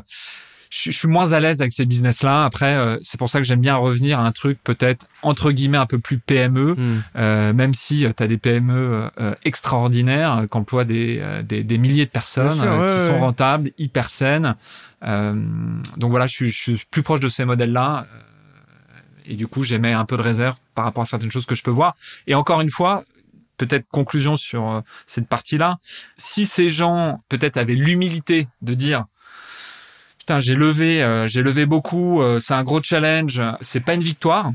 je, 0.72 0.90
suis 0.90 1.08
moins 1.08 1.32
à 1.32 1.40
l'aise 1.40 1.60
avec 1.60 1.72
ces 1.72 1.84
business-là. 1.84 2.44
Après, 2.44 2.74
euh, 2.74 2.98
c'est 3.02 3.18
pour 3.18 3.28
ça 3.28 3.38
que 3.38 3.44
j'aime 3.44 3.60
bien 3.60 3.76
revenir 3.76 4.18
à 4.18 4.24
un 4.24 4.32
truc 4.32 4.58
peut-être 4.64 5.06
entre 5.20 5.52
guillemets 5.52 5.76
un 5.78 5.86
peu 5.86 5.98
plus 5.98 6.18
PME, 6.18 6.74
hmm. 6.74 7.02
euh, 7.16 7.52
même 7.52 7.74
si 7.74 8.06
euh, 8.06 8.12
tu 8.16 8.22
as 8.22 8.26
des 8.26 8.38
PME 8.38 9.10
extraordinaires 9.44 10.46
qui 10.50 10.56
emploient 10.56 10.84
des, 10.84 11.22
des, 11.44 11.62
des, 11.62 11.78
milliers 11.78 12.06
de 12.06 12.10
personnes 12.10 12.58
qui 12.58 13.06
sont 13.06 13.18
rentables, 13.18 13.72
hyper 13.76 14.08
saines. 14.08 14.54
donc 15.02 16.10
voilà, 16.10 16.26
je 16.26 16.32
suis, 16.32 16.50
je 16.50 16.58
suis, 16.58 16.82
plus 16.90 17.02
proche 17.02 17.20
de 17.20 17.28
ces 17.28 17.44
modèles-là. 17.44 18.06
et 19.26 19.34
du 19.34 19.46
coup, 19.46 19.64
j'émets 19.64 19.92
un 19.92 20.06
peu 20.06 20.16
de 20.16 20.22
réserve 20.22 20.58
par 20.74 20.84
rapport 20.84 21.02
à 21.02 21.06
certaines 21.06 21.30
choses 21.30 21.46
que 21.46 21.54
je 21.54 21.62
peux 21.62 21.70
voir. 21.70 21.94
Et 22.26 22.34
encore 22.34 22.60
une 22.62 22.70
fois, 22.70 23.04
peut-être 23.58 23.86
conclusion 23.88 24.36
sur 24.36 24.82
cette 25.06 25.28
partie-là. 25.28 25.78
Si 26.16 26.46
ces 26.46 26.70
gens 26.70 27.20
peut-être 27.28 27.58
avaient 27.58 27.74
l'humilité 27.74 28.48
de 28.62 28.74
dire 28.74 29.04
putain, 30.22 30.38
j'ai 30.38 30.54
levé, 30.54 31.02
euh, 31.02 31.26
j'ai 31.26 31.42
levé 31.42 31.66
beaucoup, 31.66 32.22
euh, 32.22 32.38
c'est 32.38 32.54
un 32.54 32.62
gros 32.62 32.80
challenge, 32.80 33.42
c'est 33.60 33.80
pas 33.80 33.94
une 33.94 34.04
victoire. 34.04 34.52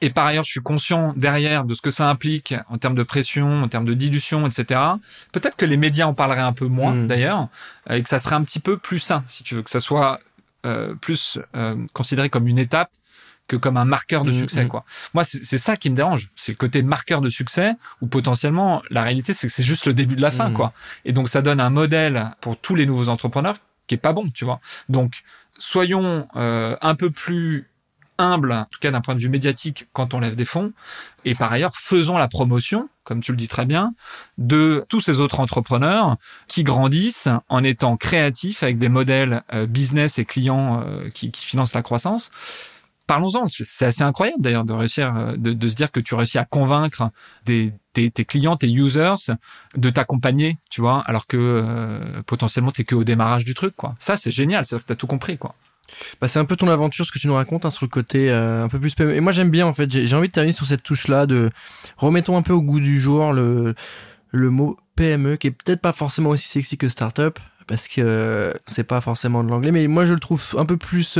Et 0.00 0.10
par 0.10 0.26
ailleurs, 0.26 0.44
je 0.44 0.52
suis 0.52 0.60
conscient 0.60 1.12
derrière 1.16 1.64
de 1.64 1.74
ce 1.74 1.82
que 1.82 1.90
ça 1.90 2.08
implique 2.08 2.54
en 2.68 2.78
termes 2.78 2.94
de 2.94 3.02
pression, 3.02 3.64
en 3.64 3.68
termes 3.68 3.84
de 3.84 3.94
dilution, 3.94 4.46
etc. 4.46 4.80
Peut-être 5.32 5.56
que 5.56 5.66
les 5.66 5.76
médias 5.76 6.06
en 6.06 6.14
parleraient 6.14 6.40
un 6.40 6.52
peu 6.52 6.66
moins, 6.66 6.92
hmm. 6.92 7.06
d'ailleurs, 7.08 7.48
euh, 7.90 7.96
et 7.96 8.02
que 8.02 8.08
ça 8.08 8.20
serait 8.20 8.36
un 8.36 8.44
petit 8.44 8.60
peu 8.60 8.76
plus 8.76 9.00
sain, 9.00 9.24
si 9.26 9.42
tu 9.42 9.56
veux, 9.56 9.62
que 9.62 9.70
ça 9.70 9.80
soit 9.80 10.20
plus 11.00 11.40
considéré 11.92 12.30
comme 12.30 12.46
une 12.46 12.60
étape 12.60 12.92
que 13.48 13.56
comme 13.56 13.76
un 13.76 13.84
marqueur 13.84 14.22
de 14.22 14.30
hmm, 14.30 14.34
succès, 14.34 14.64
hmm. 14.64 14.68
quoi. 14.68 14.84
Moi, 15.12 15.24
c'est 15.24 15.58
ça 15.58 15.76
qui 15.76 15.90
me 15.90 15.96
dérange. 15.96 16.30
C'est 16.36 16.52
le 16.52 16.56
côté 16.56 16.82
marqueur 16.82 17.20
de 17.20 17.28
succès, 17.28 17.74
où 18.00 18.06
potentiellement, 18.06 18.80
la 18.88 19.02
réalité, 19.02 19.32
c'est 19.32 19.48
que 19.48 19.52
c'est 19.52 19.64
juste 19.64 19.86
le 19.86 19.92
début 19.92 20.14
de 20.14 20.22
la 20.22 20.30
fin, 20.30 20.52
quoi. 20.52 20.72
Et 21.04 21.12
donc, 21.12 21.28
ça 21.28 21.42
donne 21.42 21.58
un 21.58 21.70
modèle 21.70 22.30
pour 22.40 22.56
tous 22.56 22.76
les 22.76 22.86
nouveaux 22.86 23.08
entrepreneurs 23.08 23.58
qui 23.86 23.94
est 23.94 23.98
pas 23.98 24.12
bon, 24.12 24.30
tu 24.30 24.44
vois. 24.44 24.60
Donc, 24.88 25.22
soyons 25.58 26.28
euh, 26.36 26.76
un 26.80 26.94
peu 26.94 27.10
plus 27.10 27.68
humbles, 28.18 28.52
en 28.52 28.66
tout 28.70 28.78
cas 28.80 28.90
d'un 28.90 29.00
point 29.00 29.14
de 29.14 29.20
vue 29.20 29.28
médiatique, 29.28 29.88
quand 29.92 30.14
on 30.14 30.20
lève 30.20 30.36
des 30.36 30.44
fonds. 30.44 30.72
Et 31.24 31.34
par 31.34 31.52
ailleurs, 31.52 31.74
faisons 31.74 32.16
la 32.18 32.28
promotion, 32.28 32.88
comme 33.04 33.20
tu 33.20 33.32
le 33.32 33.36
dis 33.36 33.48
très 33.48 33.64
bien, 33.64 33.94
de 34.38 34.84
tous 34.88 35.00
ces 35.00 35.18
autres 35.20 35.40
entrepreneurs 35.40 36.16
qui 36.46 36.62
grandissent 36.62 37.28
en 37.48 37.64
étant 37.64 37.96
créatifs 37.96 38.62
avec 38.62 38.78
des 38.78 38.88
modèles 38.88 39.42
euh, 39.52 39.66
business 39.66 40.18
et 40.18 40.24
clients 40.24 40.82
euh, 40.86 41.10
qui, 41.10 41.30
qui 41.30 41.44
financent 41.44 41.74
la 41.74 41.82
croissance 41.82 42.30
parlons-en. 43.06 43.46
C'est 43.46 43.84
assez 43.84 44.02
incroyable 44.02 44.42
d'ailleurs 44.42 44.64
de 44.64 44.72
réussir, 44.72 45.14
euh, 45.14 45.36
de, 45.36 45.68
se 45.68 45.74
dire 45.74 45.90
que 45.90 46.00
tu 46.00 46.14
réussis 46.14 46.38
à 46.38 46.44
convaincre 46.44 47.10
des, 47.44 47.72
tes, 47.92 48.10
clients, 48.24 48.56
tes 48.56 48.70
users, 48.70 49.32
de 49.76 49.90
t'accompagner, 49.90 50.58
tu 50.70 50.80
vois, 50.80 51.02
alors 51.06 51.26
que 51.26 51.36
euh, 51.36 52.22
potentiellement 52.26 52.70
t'es 52.70 52.84
que 52.84 52.94
au 52.94 53.04
démarrage 53.04 53.44
du 53.44 53.54
truc, 53.54 53.74
quoi. 53.76 53.94
Ça, 53.98 54.16
c'est 54.16 54.30
génial. 54.30 54.64
C'est-à-dire 54.64 54.84
que 54.84 54.88
t'as 54.88 54.96
tout 54.96 55.06
compris, 55.06 55.38
quoi. 55.38 55.54
Bah, 56.20 56.28
c'est 56.28 56.38
un 56.38 56.44
peu 56.44 56.56
ton 56.56 56.68
aventure, 56.68 57.04
ce 57.04 57.12
que 57.12 57.18
tu 57.18 57.26
nous 57.26 57.34
racontes, 57.34 57.64
hein, 57.64 57.70
sur 57.70 57.84
le 57.84 57.90
côté 57.90 58.30
euh, 58.30 58.64
un 58.64 58.68
peu 58.68 58.80
plus 58.80 58.94
PME. 58.94 59.14
Et 59.14 59.20
moi, 59.20 59.32
j'aime 59.32 59.50
bien, 59.50 59.66
en 59.66 59.72
fait. 59.72 59.90
J'ai 59.90 60.16
envie 60.16 60.28
de 60.28 60.32
terminer 60.32 60.52
sur 60.54 60.66
cette 60.66 60.82
touche-là 60.82 61.26
de 61.26 61.50
remettons 61.96 62.36
un 62.36 62.42
peu 62.42 62.52
au 62.52 62.62
goût 62.62 62.80
du 62.80 63.00
jour 63.00 63.32
le, 63.32 63.74
le 64.30 64.50
mot 64.50 64.78
PME, 64.96 65.36
qui 65.36 65.48
est 65.48 65.50
peut-être 65.50 65.80
pas 65.80 65.92
forcément 65.92 66.30
aussi 66.30 66.48
sexy 66.48 66.78
que 66.78 66.88
startup, 66.88 67.38
parce 67.66 67.88
que 67.88 68.54
c'est 68.66 68.84
pas 68.84 69.00
forcément 69.00 69.44
de 69.44 69.50
l'anglais, 69.50 69.70
mais 69.70 69.86
moi, 69.86 70.06
je 70.06 70.14
le 70.14 70.20
trouve 70.20 70.42
un 70.56 70.64
peu 70.64 70.76
plus 70.76 71.18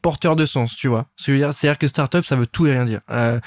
porteur 0.00 0.36
de 0.36 0.46
sens, 0.46 0.76
tu 0.76 0.88
vois. 0.88 1.06
C'est-à-dire 1.16 1.78
que 1.78 1.86
startup, 1.86 2.24
ça 2.24 2.36
veut 2.36 2.46
tout 2.46 2.66
et 2.66 2.72
rien 2.72 2.84
dire. 2.84 3.00
Euh, 3.10 3.40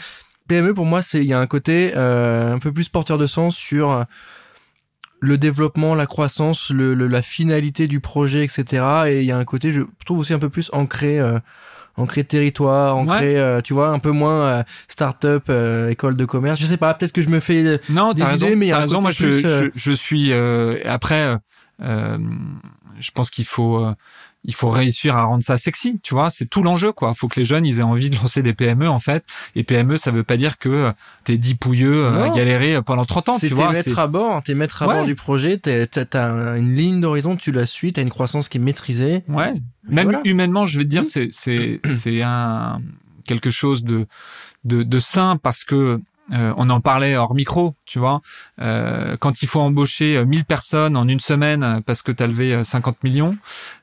PME, 0.48 0.74
pour 0.74 0.86
moi, 0.86 1.02
c'est 1.02 1.20
il 1.20 1.26
y 1.26 1.34
a 1.34 1.40
un 1.40 1.48
côté 1.48 1.94
euh, 1.96 2.54
un 2.54 2.60
peu 2.60 2.72
plus 2.72 2.90
porteur 2.90 3.18
de 3.18 3.26
sens 3.26 3.56
sur 3.56 3.92
euh, 3.92 4.04
le 5.22 5.38
développement, 5.38 5.96
la 5.96 6.08
croissance, 6.08 6.72
le, 6.72 6.94
la 6.96 7.22
finalité 7.22 7.88
du 7.88 8.00
projet, 8.00 8.44
etc. 8.44 8.84
Et 9.08 9.20
il 9.22 9.26
y 9.26 9.32
a 9.32 9.38
un 9.38 9.46
côté, 9.46 9.72
je 9.72 9.84
trouve 10.04 10.20
aussi 10.20 10.34
un 10.34 10.40
peu 10.40 10.50
plus 10.50 10.70
ancré. 10.74 11.20
Euh, 11.20 11.40
ancré 11.98 12.24
territoire, 12.24 12.96
ancré, 12.96 13.38
euh, 13.38 13.60
tu 13.60 13.74
vois, 13.74 13.90
un 13.90 14.00
peu 14.00 14.12
moins 14.12 14.48
euh, 14.48 14.64
start-up, 14.88 15.52
école 15.90 16.16
de 16.16 16.26
commerce. 16.26 16.60
Je 16.60 16.66
sais 16.66 16.78
pas, 16.78 16.94
peut-être 16.94 17.12
que 17.12 17.22
je 17.22 17.30
me 17.30 17.42
fais 17.42 17.80
non, 17.90 18.14
des 18.14 18.24
raison, 18.24 18.48
idées, 18.48 18.56
mais 18.56 18.68
il 18.68 18.70
y 18.70 18.72
a 18.72 18.80
raison. 18.80 19.02
Moi, 19.02 19.12
je, 19.12 19.28
je, 19.28 19.70
je, 19.76 19.92
suis 19.92 20.34
après. 20.34 21.38
je 21.80 23.12
pense 23.14 23.30
qu'il 23.30 23.46
faut 23.46 23.86
il 24.44 24.56
faut 24.56 24.70
réussir 24.70 25.16
à 25.16 25.24
rendre 25.24 25.44
ça 25.44 25.58
sexy, 25.58 26.00
tu 26.02 26.14
vois, 26.14 26.30
c'est 26.30 26.46
tout 26.46 26.64
l'enjeu 26.64 26.92
quoi. 26.92 27.14
Faut 27.14 27.28
que 27.28 27.40
les 27.40 27.46
jeunes 27.46 27.66
ils 27.66 27.80
aient 27.80 27.84
envie 27.84 28.10
de 28.10 28.16
lancer 28.16 28.42
des 28.42 28.54
PME 28.54 28.90
en 28.90 29.00
fait. 29.00 29.24
Et 29.56 29.64
PME 29.64 29.98
ça 29.98 30.12
veut 30.12 30.24
pas 30.24 30.38
dire 30.38 30.58
que 30.58 30.92
t'es 31.24 31.38
dit 31.38 31.56
pouilleux 31.56 32.08
à 32.08 32.30
galérer 32.30 32.82
pendant 32.82 33.06
30 33.06 33.30
ans, 33.30 33.40
tu 33.40 33.48
vois. 33.50 33.68
C'est 33.68 33.88
maître 33.88 34.00
à 34.00 34.08
bord, 34.08 34.42
t'es 34.44 34.54
maître 34.54 34.82
à 34.84 34.88
bord 34.88 35.06
du 35.06 35.16
projet, 35.16 35.58
t'as 35.58 36.58
une 36.58 36.76
ligne 36.76 37.02
d'horizon, 37.02 37.36
tu 37.36 37.52
la 37.52 37.66
suis, 37.66 37.94
t'as 37.94 38.02
une 38.02 38.10
croissance 38.10 38.50
qui 38.50 38.58
est 38.58 38.62
maîtrisée. 38.62 39.24
Ouais. 39.28 39.54
Même 39.88 40.20
humainement, 40.26 40.66
je 40.66 40.78
vais 40.78 40.84
te 40.86 40.90
dire, 40.90 41.06
c'est 41.06 41.28
c'est 41.32 41.80
c'est 41.86 42.22
un 42.22 42.82
quelque 43.26 43.50
chose 43.50 43.84
de 43.84 44.08
de, 44.64 44.84
de 44.84 45.00
sain 45.00 45.38
parce 45.42 45.64
que 45.64 46.00
euh, 46.32 46.54
on 46.58 46.70
en 46.70 46.80
parlait 46.80 47.16
hors 47.16 47.36
micro, 47.36 47.76
tu 47.86 48.00
vois. 48.00 48.22
Euh, 48.62 49.18
quand 49.18 49.42
il 49.42 49.48
faut 49.48 49.60
embaucher 49.60 50.24
1000 50.24 50.40
euh, 50.40 50.44
personnes 50.44 50.96
en 50.96 51.08
une 51.08 51.20
semaine 51.20 51.82
parce 51.86 52.02
que 52.02 52.12
tu 52.12 52.24
as 52.24 52.28
levé 52.28 52.64
50 52.64 53.04
millions, 53.04 53.38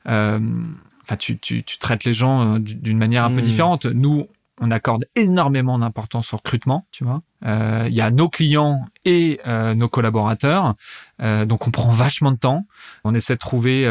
enfin 0.05 1.15
tu, 1.17 1.37
tu, 1.37 1.63
tu, 1.63 1.77
traites 1.77 2.03
les 2.03 2.13
gens 2.13 2.59
d'une 2.59 2.97
manière 2.97 3.23
un 3.23 3.31
peu 3.31 3.39
hmm. 3.39 3.43
différente. 3.43 3.85
Nous, 3.85 4.27
on 4.61 4.71
accorde 4.71 5.05
énormément 5.15 5.79
d'importance 5.79 6.33
au 6.33 6.37
recrutement, 6.37 6.85
tu 6.91 7.05
vois. 7.05 7.21
Il 7.45 7.93
y 7.93 8.01
a 8.01 8.11
nos 8.11 8.27
clients 8.27 8.85
et 9.05 9.39
nos 9.45 9.87
collaborateurs, 9.87 10.75
donc 11.19 11.65
on 11.65 11.71
prend 11.71 11.91
vachement 11.91 12.31
de 12.31 12.37
temps. 12.37 12.65
On 13.05 13.15
essaie 13.15 13.35
de 13.35 13.39
trouver 13.39 13.89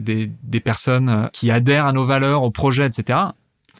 des, 0.00 0.32
des 0.42 0.60
personnes 0.60 1.30
qui 1.32 1.52
adhèrent 1.52 1.86
à 1.86 1.92
nos 1.92 2.04
valeurs, 2.04 2.42
au 2.42 2.50
projet, 2.50 2.84
etc 2.84 3.18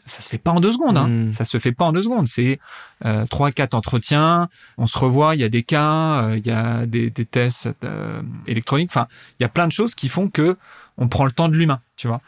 ça 0.05 0.21
se 0.21 0.29
fait 0.29 0.37
pas 0.37 0.51
en 0.51 0.59
deux 0.59 0.71
secondes. 0.71 0.97
Hein. 0.97 1.07
Mm. 1.07 1.31
Ça 1.33 1.45
se 1.45 1.59
fait 1.59 1.71
pas 1.71 1.85
en 1.85 1.91
deux 1.93 2.03
secondes. 2.03 2.27
C'est 2.27 2.59
euh, 3.05 3.25
trois, 3.27 3.51
quatre 3.51 3.73
entretiens. 3.73 4.49
On 4.77 4.87
se 4.87 4.97
revoit. 4.97 5.35
Il 5.35 5.41
y 5.41 5.43
a 5.43 5.49
des 5.49 5.63
cas. 5.63 6.23
euh, 6.23 6.37
Il 6.37 6.45
y 6.45 6.51
a 6.51 6.85
des, 6.85 7.09
des 7.09 7.25
tests 7.25 7.69
euh, 7.83 8.21
électroniques. 8.47 8.89
Enfin, 8.91 9.07
il 9.39 9.43
y 9.43 9.45
a 9.45 9.49
plein 9.49 9.67
de 9.67 9.71
choses 9.71 9.95
qui 9.95 10.09
font 10.09 10.29
que 10.29 10.57
on 10.97 11.07
prend 11.07 11.25
le 11.25 11.31
temps 11.31 11.47
de 11.49 11.55
l'humain. 11.55 11.79
Tu 11.95 12.07
vois. 12.07 12.21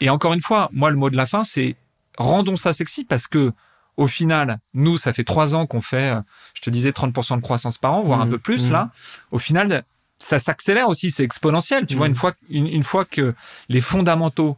Et 0.00 0.10
encore 0.10 0.34
une 0.34 0.40
fois, 0.40 0.68
moi, 0.72 0.90
le 0.90 0.96
mot 0.96 1.08
de 1.10 1.16
la 1.16 1.26
fin, 1.26 1.44
c'est 1.44 1.76
rendons 2.18 2.56
ça 2.56 2.72
sexy 2.72 3.04
parce 3.04 3.26
que 3.26 3.52
au 3.96 4.06
final, 4.08 4.58
nous, 4.74 4.98
ça 4.98 5.12
fait 5.12 5.22
trois 5.24 5.54
ans 5.54 5.66
qu'on 5.66 5.80
fait, 5.80 6.16
euh, 6.16 6.20
je 6.54 6.62
te 6.62 6.68
disais, 6.70 6.90
30% 6.90 7.36
de 7.36 7.40
croissance 7.42 7.78
par 7.78 7.92
an, 7.94 8.02
voire 8.02 8.20
un 8.20 8.24
Mhm. 8.26 8.30
peu 8.32 8.38
plus 8.38 8.66
Mhm. 8.66 8.72
là. 8.72 8.90
Au 9.30 9.38
final, 9.38 9.84
ça 10.18 10.38
s'accélère 10.40 10.88
aussi, 10.88 11.10
c'est 11.12 11.22
exponentiel. 11.22 11.86
Tu 11.86 11.94
vois, 11.96 12.06
une 12.08 12.14
fois, 12.14 12.32
une, 12.50 12.66
une 12.66 12.82
fois 12.82 13.04
que 13.04 13.34
les 13.68 13.80
fondamentaux, 13.80 14.56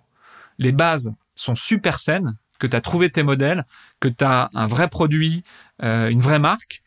les 0.59 0.73
bases 0.73 1.13
sont 1.35 1.55
super 1.55 1.99
saines, 1.99 2.35
que 2.59 2.67
tu 2.67 2.77
as 2.77 2.81
trouvé 2.81 3.11
tes 3.11 3.23
modèles, 3.23 3.65
que 4.01 4.09
tu 4.09 4.25
as 4.25 4.49
un 4.55 4.67
vrai 4.67 4.89
produit, 4.89 5.45
euh, 5.83 6.09
une 6.09 6.21
vraie 6.21 6.39
marque, 6.39 6.83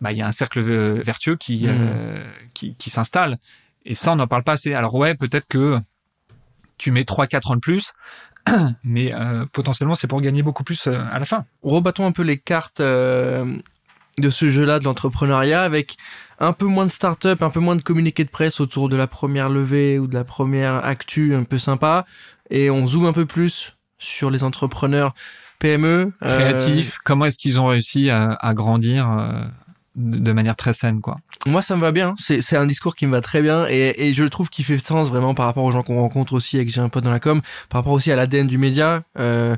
bah, 0.00 0.12
il 0.12 0.18
y 0.18 0.22
a 0.22 0.26
un 0.26 0.32
cercle 0.32 0.60
euh, 0.60 1.00
vertueux 1.04 1.36
qui, 1.36 1.64
euh, 1.66 2.24
qui, 2.54 2.74
qui 2.76 2.90
s'installe. 2.90 3.38
Et 3.84 3.94
ça, 3.94 4.12
on 4.12 4.16
n'en 4.16 4.26
parle 4.26 4.42
pas 4.42 4.52
assez. 4.52 4.74
Alors 4.74 4.94
ouais, 4.94 5.14
peut-être 5.14 5.46
que 5.48 5.78
tu 6.76 6.90
mets 6.90 7.02
3-4 7.02 7.52
ans 7.52 7.54
de 7.54 7.60
plus, 7.60 7.94
mais 8.84 9.14
euh, 9.14 9.46
potentiellement, 9.52 9.94
c'est 9.94 10.06
pour 10.06 10.20
gagner 10.20 10.42
beaucoup 10.42 10.64
plus 10.64 10.86
à 10.86 11.18
la 11.18 11.24
fin. 11.24 11.46
rebattons 11.62 12.06
un 12.06 12.12
peu 12.12 12.22
les 12.22 12.38
cartes 12.38 12.82
de 12.82 14.30
ce 14.30 14.48
jeu-là 14.48 14.78
de 14.78 14.84
l'entrepreneuriat 14.84 15.62
avec 15.62 15.96
un 16.38 16.52
peu 16.52 16.66
moins 16.66 16.84
de 16.84 16.90
start-up, 16.90 17.42
un 17.42 17.50
peu 17.50 17.60
moins 17.60 17.76
de 17.76 17.82
communiqué 17.82 18.24
de 18.24 18.28
presse 18.28 18.60
autour 18.60 18.88
de 18.88 18.96
la 18.96 19.06
première 19.06 19.48
levée 19.48 19.98
ou 19.98 20.06
de 20.06 20.14
la 20.14 20.24
première 20.24 20.84
actu 20.84 21.34
un 21.34 21.44
peu 21.44 21.58
sympa 21.58 22.06
et 22.50 22.70
on 22.70 22.86
zoome 22.86 23.06
un 23.06 23.12
peu 23.12 23.26
plus 23.26 23.75
sur 23.98 24.30
les 24.30 24.44
entrepreneurs 24.44 25.14
PME 25.58 26.12
euh, 26.22 26.38
Créatifs, 26.38 26.98
comment 27.04 27.24
est-ce 27.24 27.38
qu'ils 27.38 27.58
ont 27.58 27.66
réussi 27.66 28.10
à, 28.10 28.32
à 28.32 28.54
grandir 28.54 29.10
euh, 29.10 29.44
de 29.94 30.32
manière 30.32 30.56
très 30.56 30.74
saine, 30.74 31.00
quoi? 31.00 31.16
moi 31.46 31.62
ça 31.62 31.76
me 31.76 31.80
va 31.80 31.92
bien, 31.92 32.14
c'est 32.18 32.42
c'est 32.42 32.56
un 32.56 32.66
discours 32.66 32.96
qui 32.96 33.06
me 33.06 33.12
va 33.12 33.20
très 33.20 33.40
bien 33.40 33.66
et, 33.68 34.08
et 34.08 34.12
je 34.12 34.24
trouve 34.24 34.50
qu'il 34.50 34.64
fait 34.64 34.78
sens 34.78 35.08
vraiment 35.08 35.34
par 35.34 35.46
rapport 35.46 35.64
aux 35.64 35.72
gens 35.72 35.82
qu'on 35.82 36.00
rencontre 36.00 36.34
aussi 36.34 36.58
et 36.58 36.66
que 36.66 36.72
j'ai 36.72 36.80
un 36.80 36.88
pote 36.88 37.04
dans 37.04 37.10
la 37.10 37.20
com, 37.20 37.40
par 37.70 37.80
rapport 37.80 37.92
aussi 37.92 38.12
à 38.12 38.16
l'ADN 38.16 38.46
du 38.46 38.58
média 38.58 39.02
euh, 39.18 39.56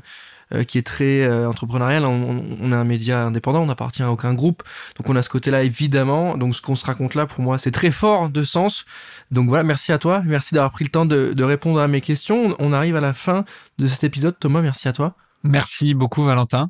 euh, 0.53 0.63
qui 0.63 0.77
est 0.77 0.85
très 0.85 1.21
euh, 1.21 1.47
entrepreneurial. 1.49 2.05
On, 2.05 2.43
on- 2.61 2.71
est 2.71 2.75
un 2.75 2.83
média 2.83 3.25
indépendant, 3.25 3.61
on 3.61 3.65
n'appartient 3.67 4.03
à 4.03 4.11
aucun 4.11 4.33
groupe, 4.33 4.63
donc 4.97 5.09
on 5.09 5.15
a 5.15 5.21
ce 5.21 5.29
côté-là 5.29 5.63
évidemment. 5.63 6.37
Donc 6.37 6.55
ce 6.55 6.61
qu'on 6.61 6.75
se 6.75 6.85
raconte 6.85 7.15
là, 7.15 7.25
pour 7.25 7.41
moi, 7.43 7.57
c'est 7.57 7.71
très 7.71 7.91
fort 7.91 8.29
de 8.29 8.43
sens. 8.43 8.85
Donc 9.31 9.47
voilà, 9.47 9.63
merci 9.63 9.91
à 9.91 9.97
toi, 9.97 10.21
merci 10.25 10.53
d'avoir 10.55 10.71
pris 10.71 10.83
le 10.85 10.91
temps 10.91 11.05
de, 11.05 11.33
de 11.33 11.43
répondre 11.43 11.79
à 11.79 11.87
mes 11.87 12.01
questions. 12.01 12.55
On 12.59 12.73
arrive 12.73 12.95
à 12.95 13.01
la 13.01 13.13
fin 13.13 13.45
de 13.77 13.87
cet 13.87 14.03
épisode. 14.03 14.37
Thomas, 14.39 14.61
merci 14.61 14.87
à 14.87 14.93
toi. 14.93 15.15
Merci 15.43 15.93
beaucoup 15.93 16.25
Valentin. 16.25 16.69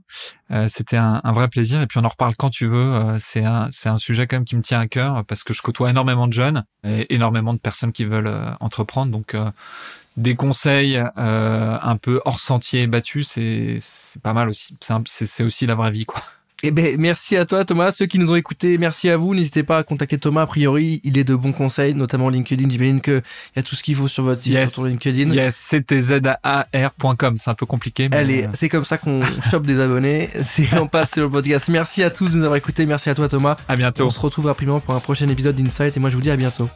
Euh, 0.52 0.68
C'était 0.70 0.98
un, 0.98 1.22
un 1.24 1.32
vrai 1.32 1.48
plaisir 1.48 1.82
et 1.82 1.88
puis 1.88 1.98
on 1.98 2.06
en 2.06 2.10
reparle 2.10 2.36
quand 2.38 2.52
tu 2.52 2.68
veux. 2.68 2.78
Euh, 2.94 3.16
c'est 3.18 3.44
un 3.44 3.68
c'est 3.72 3.90
un 3.90 3.98
sujet 3.98 4.28
quand 4.28 4.36
même 4.36 4.46
qui 4.46 4.56
me 4.56 4.62
tient 4.62 4.80
à 4.80 4.88
cœur 4.88 5.26
parce 5.26 5.44
que 5.44 5.54
je 5.54 5.64
côtoie 5.64 5.90
énormément 5.90 6.28
de 6.28 6.34
jeunes 6.34 6.64
et 6.84 7.12
énormément 7.16 7.56
de 7.56 7.60
personnes 7.60 7.92
qui 7.92 8.06
veulent 8.06 8.28
euh, 8.28 8.52
entreprendre. 8.60 9.12
Donc 9.12 9.34
euh, 9.34 9.50
des 10.20 10.36
conseils 10.36 11.02
euh, 11.18 11.78
un 11.82 11.96
peu 11.98 12.22
hors 12.26 12.40
sentier 12.40 12.88
battu, 12.88 13.24
c'est 13.24 13.78
c'est 13.80 14.22
pas 14.22 14.34
mal 14.34 14.50
aussi. 14.50 14.76
C'est 15.06 15.44
aussi 15.44 15.66
la 15.66 15.76
vraie 15.76 15.92
vie 15.92 16.06
quoi. 16.06 16.22
Eh 16.62 16.72
ben, 16.72 16.98
merci 17.00 17.38
à 17.38 17.46
toi, 17.46 17.64
Thomas. 17.64 17.92
Ceux 17.92 18.06
qui 18.06 18.20
nous 18.20 18.34
ont 18.34 18.36
écoutés, 18.36 18.78
merci 18.78 19.10
à 19.10 19.16
vous. 19.16 19.34
N'hésitez 19.34 19.64
pas 19.64 19.78
à 19.78 19.84
contacter 19.84 20.18
Thomas. 20.18 20.42
A 20.42 20.46
priori, 20.46 21.00
il 21.06 21.18
est 21.18 21.24
de 21.24 21.34
bons 21.34 21.54
conseils, 21.54 21.94
notamment 21.96 22.28
LinkedIn. 22.28 22.68
J'imagine 22.70 23.00
qu'il 23.00 23.22
y 23.56 23.60
a 23.60 23.64
tout 23.64 23.76
ce 23.76 23.82
qu'il 23.84 23.96
faut 23.96 24.10
sur 24.10 24.26
votre 24.26 24.42
site, 24.42 24.52
Yes. 24.52 24.74
sur 24.74 24.84
ton 24.84 24.90
LinkedIn. 24.90 25.32
Yes, 25.32 25.56
c'était 25.56 26.02
zar.com. 26.02 27.38
C'est 27.38 27.50
un 27.50 27.54
peu 27.54 27.66
compliqué. 27.66 28.10
Mais 28.10 28.18
Allez, 28.18 28.46
c'est 28.54 28.68
comme 28.68 28.84
ça 28.84 28.98
qu'on 28.98 29.22
chope 29.50 29.66
des 29.66 29.80
abonnés. 29.80 30.30
C'est 30.44 30.68
on 30.78 30.88
passe 30.88 31.12
sur 31.14 31.24
le 31.24 31.30
podcast. 31.30 31.70
Merci 31.70 32.04
à 32.04 32.10
tous 32.10 32.28
de 32.28 32.36
nous 32.40 32.44
avoir 32.44 32.58
écoutés. 32.58 32.86
Merci 32.86 33.10
à 33.10 33.16
toi, 33.16 33.30
Thomas. 33.30 33.56
à 33.70 33.78
bientôt. 33.78 34.04
On 34.08 34.10
se 34.10 34.20
retrouve 34.20 34.48
rapidement 34.48 34.82
pour 34.82 34.94
un 34.96 35.00
prochain 35.00 35.30
épisode 35.30 35.56
d'Insight 35.56 35.96
et 35.96 36.00
moi 36.02 36.10
je 36.10 36.16
vous 36.18 36.22
dis 36.22 36.30
à 36.32 36.36
bientôt. 36.36 36.70